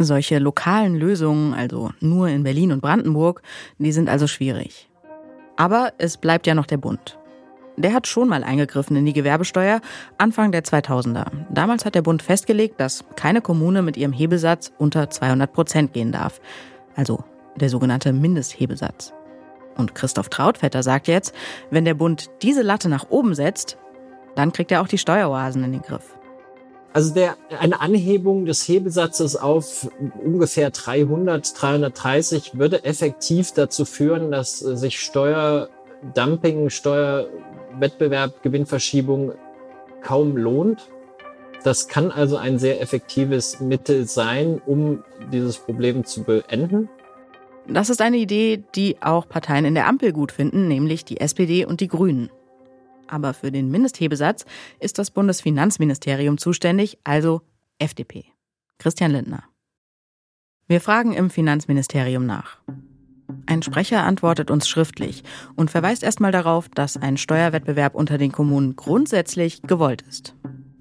Solche 0.00 0.38
lokalen 0.38 0.96
Lösungen, 0.96 1.54
also 1.54 1.92
nur 2.00 2.28
in 2.28 2.42
Berlin 2.42 2.72
und 2.72 2.80
Brandenburg, 2.80 3.42
die 3.78 3.92
sind 3.92 4.08
also 4.08 4.26
schwierig. 4.26 4.88
Aber 5.56 5.92
es 5.98 6.16
bleibt 6.16 6.46
ja 6.46 6.54
noch 6.54 6.66
der 6.66 6.78
Bund. 6.78 7.18
Der 7.76 7.92
hat 7.92 8.06
schon 8.06 8.28
mal 8.28 8.44
eingegriffen 8.44 8.96
in 8.96 9.04
die 9.04 9.12
Gewerbesteuer 9.12 9.80
Anfang 10.16 10.52
der 10.52 10.62
2000er. 10.62 11.26
Damals 11.50 11.84
hat 11.84 11.94
der 11.94 12.02
Bund 12.02 12.22
festgelegt, 12.22 12.80
dass 12.80 13.04
keine 13.16 13.40
Kommune 13.40 13.82
mit 13.82 13.96
ihrem 13.96 14.12
Hebesatz 14.12 14.72
unter 14.78 15.10
200 15.10 15.52
Prozent 15.52 15.92
gehen 15.92 16.12
darf. 16.12 16.40
Also 16.94 17.24
der 17.56 17.68
sogenannte 17.68 18.12
Mindesthebesatz. 18.12 19.12
Und 19.76 19.94
Christoph 19.94 20.28
Trautvetter 20.28 20.82
sagt 20.82 21.08
jetzt, 21.08 21.34
wenn 21.70 21.84
der 21.84 21.94
Bund 21.94 22.30
diese 22.42 22.62
Latte 22.62 22.88
nach 22.88 23.10
oben 23.10 23.34
setzt, 23.34 23.76
dann 24.36 24.52
kriegt 24.52 24.70
er 24.70 24.80
auch 24.82 24.88
die 24.88 24.98
Steueroasen 24.98 25.64
in 25.64 25.72
den 25.72 25.82
Griff. 25.82 26.16
Also 26.92 27.12
der, 27.12 27.36
eine 27.58 27.80
Anhebung 27.80 28.46
des 28.46 28.68
Hebelsatzes 28.68 29.34
auf 29.34 29.90
ungefähr 30.24 30.70
300, 30.70 31.60
330 31.60 32.56
würde 32.56 32.84
effektiv 32.84 33.50
dazu 33.50 33.84
führen, 33.84 34.30
dass 34.30 34.60
sich 34.60 35.00
Steuerdumping, 35.00 36.70
Steuerwettbewerb, 37.74 38.42
Gewinnverschiebung 38.42 39.32
kaum 40.02 40.36
lohnt. 40.36 40.90
Das 41.62 41.88
kann 41.88 42.10
also 42.10 42.36
ein 42.36 42.58
sehr 42.58 42.80
effektives 42.80 43.60
Mittel 43.60 44.06
sein, 44.06 44.60
um 44.64 45.02
dieses 45.32 45.58
Problem 45.58 46.04
zu 46.04 46.22
beenden. 46.22 46.88
Das 47.66 47.88
ist 47.88 48.02
eine 48.02 48.18
Idee, 48.18 48.62
die 48.74 49.00
auch 49.00 49.26
Parteien 49.26 49.64
in 49.64 49.74
der 49.74 49.86
Ampel 49.86 50.12
gut 50.12 50.32
finden, 50.32 50.68
nämlich 50.68 51.04
die 51.04 51.20
SPD 51.20 51.64
und 51.64 51.80
die 51.80 51.88
Grünen. 51.88 52.30
Aber 53.06 53.32
für 53.32 53.50
den 53.50 53.70
Mindesthebesatz 53.70 54.44
ist 54.80 54.98
das 54.98 55.10
Bundesfinanzministerium 55.10 56.36
zuständig, 56.36 56.98
also 57.04 57.40
FDP. 57.78 58.26
Christian 58.78 59.12
Lindner. 59.12 59.44
Wir 60.66 60.80
fragen 60.80 61.14
im 61.14 61.30
Finanzministerium 61.30 62.26
nach. 62.26 62.58
Ein 63.46 63.62
Sprecher 63.62 64.04
antwortet 64.04 64.50
uns 64.50 64.68
schriftlich 64.68 65.22
und 65.56 65.70
verweist 65.70 66.02
erstmal 66.02 66.32
darauf, 66.32 66.68
dass 66.68 66.96
ein 66.96 67.16
Steuerwettbewerb 67.16 67.94
unter 67.94 68.18
den 68.18 68.32
Kommunen 68.32 68.76
grundsätzlich 68.76 69.62
gewollt 69.62 70.02
ist. 70.08 70.34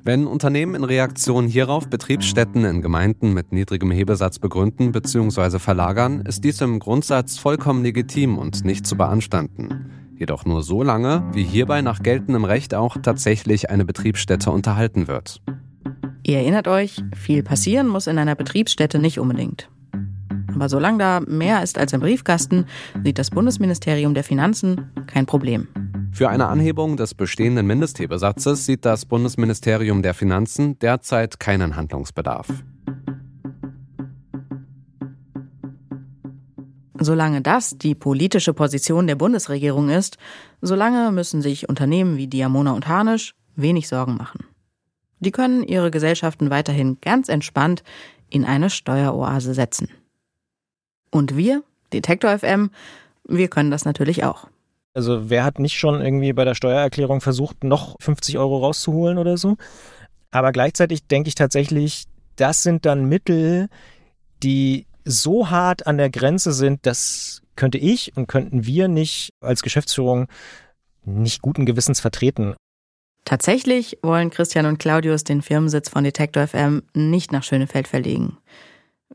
Wenn 0.06 0.28
Unternehmen 0.28 0.76
in 0.76 0.84
Reaktion 0.84 1.47
hierauf 1.47 1.88
Betriebsstätten 1.88 2.65
in 2.65 2.82
Gemeinden 2.82 3.34
mit 3.34 3.54
niedrigem 3.54 3.91
Hebesatz 3.91 4.39
begründen 4.39 4.91
bzw. 4.91 5.60
verlagern, 5.60 6.21
ist 6.21 6.43
dies 6.43 6.60
im 6.62 6.80
Grundsatz 6.80 7.38
vollkommen 7.38 7.84
legitim 7.84 8.38
und 8.38 8.65
nicht 8.65 8.86
zu 8.86 8.97
beanstanden 8.97 9.91
jedoch 10.23 10.45
nur 10.45 10.63
so 10.63 10.84
lange, 10.84 11.21
wie 11.34 11.43
hierbei 11.43 11.82
nach 11.82 12.02
geltendem 12.02 12.45
Recht 12.45 12.73
auch 12.73 12.95
tatsächlich 13.02 13.69
eine 13.69 13.84
Betriebsstätte 13.84 14.52
unterhalten 14.52 15.10
wird. 15.10 15.41
Ihr 16.26 16.38
erinnert 16.38 16.69
euch, 16.69 17.04
viel 17.13 17.43
passieren 17.43 17.89
muss 17.89 18.08
in 18.08 18.17
einer 18.17 18.36
Betriebsstätte 18.36 18.99
nicht 18.99 19.19
unbedingt. 19.19 19.69
Aber 20.54 20.70
solange 20.70 20.98
da 20.98 21.20
mehr 21.22 21.63
ist 21.63 21.78
als 21.78 21.94
im 21.94 22.02
Briefkasten, 22.02 22.66
sieht 23.04 23.18
das 23.18 23.30
Bundesministerium 23.30 24.13
der 24.13 24.24
Finanzen 24.24 24.92
kein 25.08 25.26
Problem. 25.26 25.68
Für 26.12 26.30
eine 26.30 26.48
Anhebung 26.48 26.96
des 26.96 27.16
bestehenden 27.16 27.66
Mindesthebesatzes 27.66 28.66
sieht 28.66 28.86
das 28.86 29.06
Bundesministerium 29.06 30.04
der 30.04 30.13
Finanzen 30.13 30.78
derzeit 30.78 31.39
keinen 31.39 31.76
Handlungsbedarf. 31.76 32.48
Solange 37.00 37.42
das 37.42 37.78
die 37.78 37.96
politische 37.96 38.54
Position 38.54 39.08
der 39.08 39.16
Bundesregierung 39.16 39.89
ist, 39.89 40.18
solange 40.62 41.12
müssen 41.12 41.42
sich 41.42 41.68
Unternehmen 41.68 42.16
wie 42.16 42.28
Diamona 42.28 42.74
und 42.74 42.88
Harnisch 42.88 43.34
wenig 43.56 43.88
Sorgen 43.88 44.16
machen. 44.16 44.46
Die 45.20 45.32
können 45.32 45.63
ihre 45.63 45.89
Gesellschaften 45.89 46.50
weiterhin 46.50 47.00
ganz 47.02 47.28
entspannt 47.28 47.84
in 48.30 48.46
eine 48.46 48.70
Steueroase 48.70 49.54
setzen. 49.54 49.89
Und 51.13 51.38
wir, 51.38 51.62
Detektor 51.93 52.39
FM, 52.39 52.71
wir 53.23 53.47
können 53.47 53.69
das 53.69 53.86
natürlich 53.86 54.23
auch. 54.23 54.47
Also 54.95 55.30
wer 55.30 55.43
hat 55.43 55.60
nicht 55.60 55.78
schon 55.78 56.02
irgendwie 56.02 56.34
bei 56.34 56.43
der 56.43 56.56
Steuererklärung 56.56 57.21
versucht, 57.21 57.63
noch 57.63 57.95
50 57.99 58.39
Euro 58.39 58.58
rauszuholen 58.58 59.19
oder 59.19 59.38
so? 59.38 59.56
Aber 60.32 60.52
gleichzeitig 60.52 61.06
denke 61.06 61.28
ich 61.28 61.36
tatsächlich, 61.36 62.06
das 62.36 62.63
sind 62.63 62.88
dann 62.88 63.06
Mittel, 63.06 63.69
die 64.41 64.88
so 65.06 65.52
hart 65.52 65.86
an 65.86 65.97
der 65.97 66.10
Grenze 66.10 66.52
sind, 66.52 66.80
das 66.88 67.43
könnte 67.56 67.78
ich 67.78 68.17
und 68.17 68.26
könnten 68.26 68.65
wir 68.65 68.88
nicht 68.88 69.34
als 69.39 69.62
Geschäftsführung 69.62 70.28
nicht 71.06 71.43
guten 71.43 71.67
Gewissens 71.67 71.99
vertreten. 71.99 72.56
Tatsächlich 73.23 73.99
wollen 74.02 74.32
Christian 74.32 74.65
und 74.65 74.80
Claudius 74.80 75.23
den 75.23 75.43
Firmensitz 75.43 75.89
von 75.89 76.04
Detektor 76.04 76.47
FM 76.47 76.82
nicht 76.95 77.32
nach 77.32 77.43
Schönefeld 77.43 77.88
verlegen. 77.88 78.38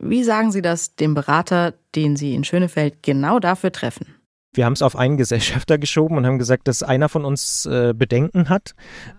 Wie 0.01 0.23
sagen 0.23 0.53
Sie 0.53 0.63
das 0.63 0.95
dem 0.95 1.15
Berater, 1.15 1.75
den 1.95 2.17
Sie 2.17 2.35
in 2.35 2.45
Schönefeld 2.45 3.03
genau 3.03 3.41
dafür 3.41 3.73
treffen? 3.73 4.07
Wir 4.55 4.65
haben 4.65 4.73
es 4.73 4.83
auf 4.83 4.97
einen 4.97 5.17
Gesellschafter 5.17 5.79
geschoben 5.79 6.17
und 6.17 6.27
haben 6.27 6.39
gesagt, 6.39 6.69
dass 6.69 6.83
einer 6.83 7.09
von 7.09 7.25
uns 7.25 7.67
äh, 7.67 7.95
Bedenken 7.97 8.49
hat 8.49 8.75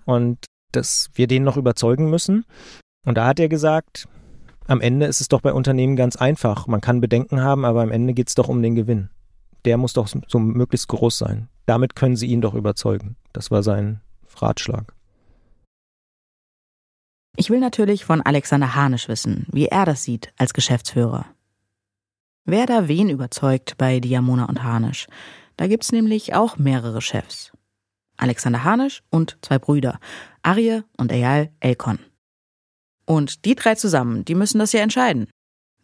und 0.06 0.46
dass 0.72 1.10
wir 1.14 1.28
den 1.28 1.44
noch 1.44 1.58
überzeugen 1.58 2.10
müssen. 2.10 2.46
Und 3.06 3.18
da 3.18 3.28
hat 3.28 3.40
er 3.40 3.50
gesagt, 3.50 4.08
am 4.68 4.82
Ende 4.82 5.08
ist 5.08 5.20
es 5.20 5.28
doch 5.28 5.42
bei 5.42 5.52
Unternehmen 5.52 5.96
ganz 5.96 6.16
einfach. 6.16 6.68
Man 6.68 6.82
kann 6.82 7.02
Bedenken 7.02 7.42
haben, 7.42 7.66
aber 7.66 7.82
am 7.82 7.92
Ende 7.92 8.14
geht 8.14 8.30
es 8.30 8.36
doch 8.36 8.48
um 8.48 8.62
den 8.62 8.76
Gewinn. 8.76 9.10
Der 9.66 9.78
muss 9.78 9.94
doch 9.94 10.08
so 10.08 10.40
möglichst 10.40 10.88
groß 10.88 11.18
sein. 11.18 11.50
Damit 11.66 11.96
können 11.96 12.16
Sie 12.16 12.28
ihn 12.28 12.42
doch 12.42 12.54
überzeugen. 12.54 13.18
Das 13.34 13.52
war 13.52 13.64
sein 13.64 14.02
Ratschlag. 14.38 14.94
Ich 17.40 17.50
will 17.50 17.62
natürlich 17.62 18.04
von 18.04 18.22
Alexander 18.22 18.76
Hanisch 18.76 19.08
wissen, 19.08 19.48
wie 19.50 19.68
er 19.68 19.86
das 19.86 20.04
sieht 20.04 20.34
als 20.38 20.54
Geschäftsführer. 20.54 21.26
Wer 22.44 22.66
da 22.66 22.90
wen 22.90 23.10
überzeugt 23.10 23.78
bei 23.78 24.02
Diamona 24.02 24.44
und 24.44 24.62
Hanisch? 24.62 25.08
Da 25.56 25.68
gibt's 25.68 25.94
nämlich 25.94 26.34
auch 26.34 26.58
mehrere 26.58 27.02
Chefs. 27.02 27.54
Alexander 28.18 28.66
Hanisch 28.66 29.04
und 29.10 29.38
zwei 29.42 29.58
Brüder, 29.58 30.02
Arje 30.44 30.84
und 30.98 31.14
Eyal 31.14 31.50
Elkon. 31.62 32.00
Und 33.06 33.46
die 33.46 33.56
drei 33.56 33.76
zusammen, 33.76 34.26
die 34.26 34.36
müssen 34.36 34.60
das 34.60 34.74
ja 34.74 34.82
entscheiden. 34.82 35.30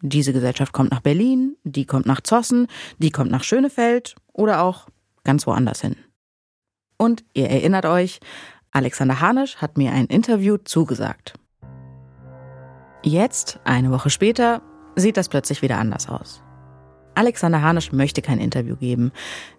Diese 0.02 0.34
Gesellschaft 0.34 0.74
kommt 0.74 0.92
nach 0.92 1.00
Berlin, 1.00 1.56
die 1.64 1.86
kommt 1.86 2.06
nach 2.06 2.20
Zossen, 2.20 2.68
die 2.98 3.12
kommt 3.12 3.32
nach 3.32 3.46
Schönefeld 3.46 4.16
oder 4.34 4.62
auch 4.62 4.90
ganz 5.24 5.48
woanders 5.48 5.80
hin. 5.80 5.96
Und 6.98 7.24
ihr 7.34 7.50
erinnert 7.50 7.86
euch, 7.86 8.20
Alexander 8.72 9.22
Hanisch 9.22 9.56
hat 9.56 9.78
mir 9.78 9.94
ein 9.94 10.08
Interview 10.08 10.58
zugesagt. 10.58 11.36
Jetzt, 13.06 13.60
eine 13.66 13.92
Woche 13.92 14.10
später, 14.10 14.64
sieht 14.96 15.16
das 15.16 15.30
plötzlich 15.30 15.62
wieder 15.62 15.78
anders 15.78 16.10
aus. 16.10 16.42
Alexander 17.14 17.62
Hanisch 17.62 17.92
möchte 17.92 18.24
kein 18.24 18.40
Interview 18.40 18.76
geben. 18.76 19.12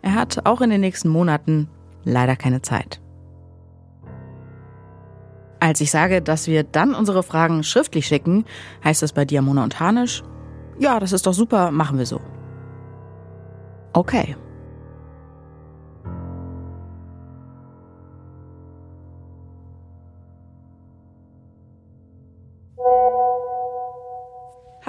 Er 0.03 0.15
hat 0.15 0.45
auch 0.47 0.61
in 0.61 0.71
den 0.71 0.81
nächsten 0.81 1.09
Monaten 1.09 1.69
leider 2.03 2.35
keine 2.35 2.61
Zeit. 2.61 3.01
Als 5.61 5.81
ich 5.81 5.93
sage, 5.93 6.23
dass 6.23 6.49
wir 6.49 6.65
dann 6.65 6.93
unsere 6.93 7.23
Fragen 7.23 7.63
schriftlich 7.63 8.09
schicken, 8.09 8.47
heißt 8.83 9.05
es 9.05 9.13
bei 9.13 9.25
Diamona 9.25 9.63
und 9.63 9.79
Hanisch, 9.79 10.25
ja, 10.81 10.99
das 10.99 11.13
ist 11.13 11.25
doch 11.25 11.33
super, 11.33 11.71
machen 11.71 11.99
wir 11.99 12.07
so. 12.07 12.21
Okay. 13.93 14.37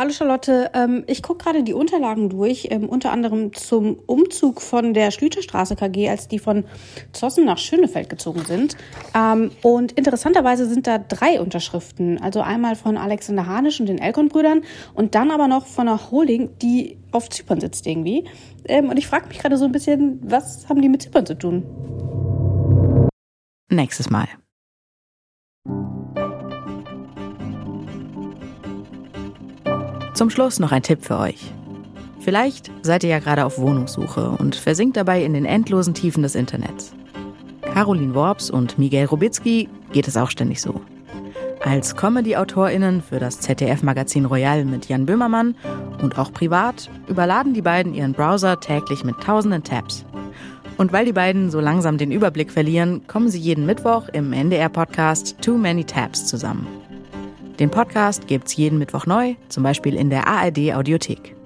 Hallo 0.08 0.16
Charlotte, 0.16 0.72
ähm, 0.74 1.04
ich 1.08 1.22
gucke 1.22 1.44
gerade 1.44 1.64
die 1.64 1.74
Unterlagen 1.74 2.30
durch, 2.30 2.70
ähm, 2.72 2.88
unter 2.88 3.12
anderem 3.12 3.52
zum 3.52 4.00
Umzug 4.06 4.62
von 4.62 4.94
der 4.94 5.12
Schlüterstraße 5.12 5.76
KG, 5.76 6.08
als 6.08 6.30
die 6.30 6.40
von 6.40 6.64
Zossen 7.12 7.44
nach 7.44 7.58
Schönefeld 7.58 8.10
gezogen 8.10 8.46
sind. 8.46 8.78
Ähm, 9.14 9.52
und 9.64 9.92
interessanterweise 9.92 10.66
sind 10.66 10.88
da 10.88 10.98
drei 10.98 11.42
Unterschriften, 11.42 12.22
also 12.22 12.40
einmal 12.40 12.78
von 12.78 12.96
Alexander 12.96 13.48
Hanisch 13.48 13.82
und 13.82 13.88
den 13.88 13.98
Elkon-Brüdern 13.98 14.62
und 14.94 15.14
dann 15.14 15.30
aber 15.30 15.50
noch 15.50 15.66
von 15.66 15.90
einer 15.90 16.10
Holding, 16.10 16.58
die 16.62 16.98
auf 17.12 17.28
Zypern 17.30 17.60
sitzt 17.60 17.86
irgendwie. 17.86 18.24
Ähm, 18.64 18.88
und 18.88 18.96
ich 18.96 19.08
frage 19.08 19.28
mich 19.28 19.40
gerade 19.40 19.58
so 19.58 19.66
ein 19.66 19.74
bisschen, 19.74 20.22
was 20.24 20.70
haben 20.70 20.82
die 20.82 20.88
mit 20.88 21.02
Zypern 21.02 21.26
zu 21.26 21.38
tun? 21.38 23.10
Nächstes 23.70 24.10
Mal. 24.10 24.30
Zum 30.18 30.32
Schluss 30.32 30.58
noch 30.58 30.72
ein 30.72 30.82
Tipp 30.82 31.06
für 31.06 31.20
euch. 31.20 31.54
Vielleicht 32.22 32.72
seid 32.82 33.04
ihr 33.04 33.12
ja 33.12 33.20
gerade 33.20 33.46
auf 33.46 33.60
Wohnungssuche 33.60 34.32
und 34.32 34.56
versinkt 34.56 34.98
dabei 34.98 35.24
in 35.24 35.36
den 35.36 35.46
endlosen 35.46 35.94
Tiefen 35.94 36.24
des 36.24 36.34
Internets. 36.34 36.92
Caroline 37.62 38.16
Worps 38.16 38.50
und 38.50 38.80
Miguel 38.80 39.06
Rubitzky 39.06 39.70
geht 39.92 40.08
es 40.08 40.18
auch 40.18 40.32
ständig 40.32 40.60
so. 40.60 40.82
Als 41.64 41.96
Comedy-AutorInnen 41.96 43.04
für 43.04 43.20
das 43.20 43.42
ZDF-Magazin 43.42 44.26
Royal 44.26 44.66
mit 44.66 44.90
Jan 44.90 45.06
Böhmermann 45.06 45.54
und 46.02 46.18
auch 46.18 46.34
privat 46.34 46.90
überladen 47.08 47.54
die 47.54 47.62
beiden 47.62 47.94
ihren 47.94 48.14
Browser 48.14 48.60
täglich 48.60 49.04
mit 49.04 49.22
tausenden 49.22 49.64
Tabs. 49.64 50.04
Und 50.78 50.94
weil 50.94 51.06
die 51.06 51.14
beiden 51.14 51.52
so 51.52 51.60
langsam 51.60 52.00
den 52.00 52.12
Überblick 52.12 52.52
verlieren, 52.52 53.06
kommen 53.06 53.30
sie 53.30 53.40
jeden 53.40 53.68
Mittwoch 53.68 54.10
im 54.14 54.34
NDR-Podcast 54.34 55.40
Too 55.44 55.60
Many 55.60 55.84
Tabs 55.84 56.26
zusammen. 56.26 56.66
Den 57.60 57.72
Podcast 57.72 58.28
gibt's 58.28 58.56
jeden 58.56 58.78
Mittwoch 58.78 59.06
neu, 59.06 59.36
zum 59.50 59.64
Beispiel 59.64 59.96
in 59.96 60.10
der 60.10 60.28
ARD 60.28 60.74
Audiothek. 60.74 61.37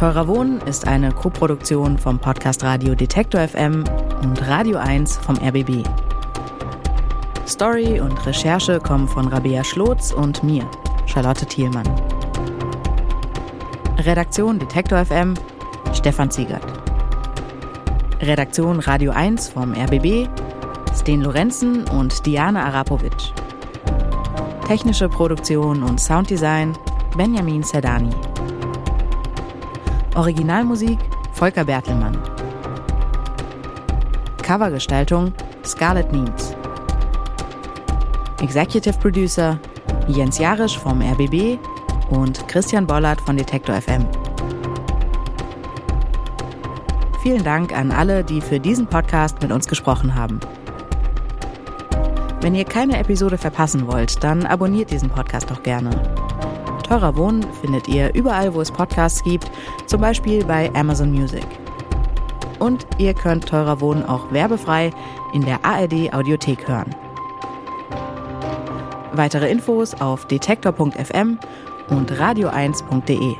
Teurer 0.00 0.26
Wohnen 0.28 0.62
ist 0.62 0.88
eine 0.88 1.12
Koproduktion 1.12 1.98
vom 1.98 2.18
Podcast 2.18 2.64
Radio 2.64 2.94
Detektor 2.94 3.46
FM 3.46 3.84
und 4.22 4.48
Radio 4.48 4.78
1 4.78 5.18
vom 5.18 5.36
RBB. 5.36 5.86
Story 7.46 8.00
und 8.00 8.26
Recherche 8.26 8.78
kommen 8.78 9.06
von 9.06 9.28
Rabea 9.28 9.62
Schlotz 9.62 10.12
und 10.12 10.42
mir, 10.42 10.66
Charlotte 11.04 11.44
Thielmann. 11.44 11.84
Redaktion 13.98 14.58
Detektor 14.58 15.04
FM, 15.04 15.34
Stefan 15.92 16.30
Ziegert. 16.30 16.64
Redaktion 18.22 18.80
Radio 18.80 19.12
1 19.12 19.50
vom 19.50 19.74
RBB, 19.74 20.30
Sten 20.94 21.20
Lorenzen 21.20 21.86
und 21.90 22.24
Diana 22.24 22.64
Arapovic. 22.64 23.34
Technische 24.66 25.10
Produktion 25.10 25.82
und 25.82 26.00
Sounddesign 26.00 26.72
Benjamin 27.18 27.62
Sedani. 27.62 28.29
Originalmusik 30.14 30.98
Volker 31.32 31.64
Bertelmann. 31.64 32.18
Covergestaltung 34.42 35.32
Scarlett 35.64 36.10
Niens. 36.12 36.56
Executive 38.42 38.98
Producer 38.98 39.58
Jens 40.08 40.38
Jarisch 40.38 40.76
vom 40.76 41.00
RBB 41.00 41.58
und 42.10 42.46
Christian 42.48 42.86
Bollert 42.86 43.20
von 43.20 43.36
Detektor 43.36 43.80
FM. 43.80 44.04
Vielen 47.22 47.44
Dank 47.44 47.72
an 47.72 47.92
alle, 47.92 48.24
die 48.24 48.40
für 48.40 48.58
diesen 48.58 48.86
Podcast 48.86 49.40
mit 49.42 49.52
uns 49.52 49.68
gesprochen 49.68 50.14
haben. 50.14 50.40
Wenn 52.40 52.54
ihr 52.54 52.64
keine 52.64 52.98
Episode 52.98 53.38
verpassen 53.38 53.86
wollt, 53.86 54.24
dann 54.24 54.46
abonniert 54.46 54.90
diesen 54.90 55.10
Podcast 55.10 55.50
doch 55.50 55.62
gerne. 55.62 55.90
Teurer 56.90 57.16
Wohnen 57.16 57.46
findet 57.60 57.86
ihr 57.86 58.12
überall, 58.14 58.52
wo 58.52 58.60
es 58.60 58.72
Podcasts 58.72 59.22
gibt, 59.22 59.48
zum 59.86 60.00
Beispiel 60.00 60.44
bei 60.44 60.74
Amazon 60.74 61.12
Music. 61.12 61.46
Und 62.58 62.84
ihr 62.98 63.14
könnt 63.14 63.48
Teurer 63.48 63.80
Wohnen 63.80 64.04
auch 64.04 64.32
werbefrei 64.32 64.90
in 65.32 65.44
der 65.44 65.64
ARD 65.64 66.12
Audiothek 66.12 66.66
hören. 66.66 66.92
Weitere 69.12 69.48
Infos 69.52 69.94
auf 70.00 70.26
detektor.fm 70.26 71.38
und 71.90 72.10
radio1.de. 72.10 73.36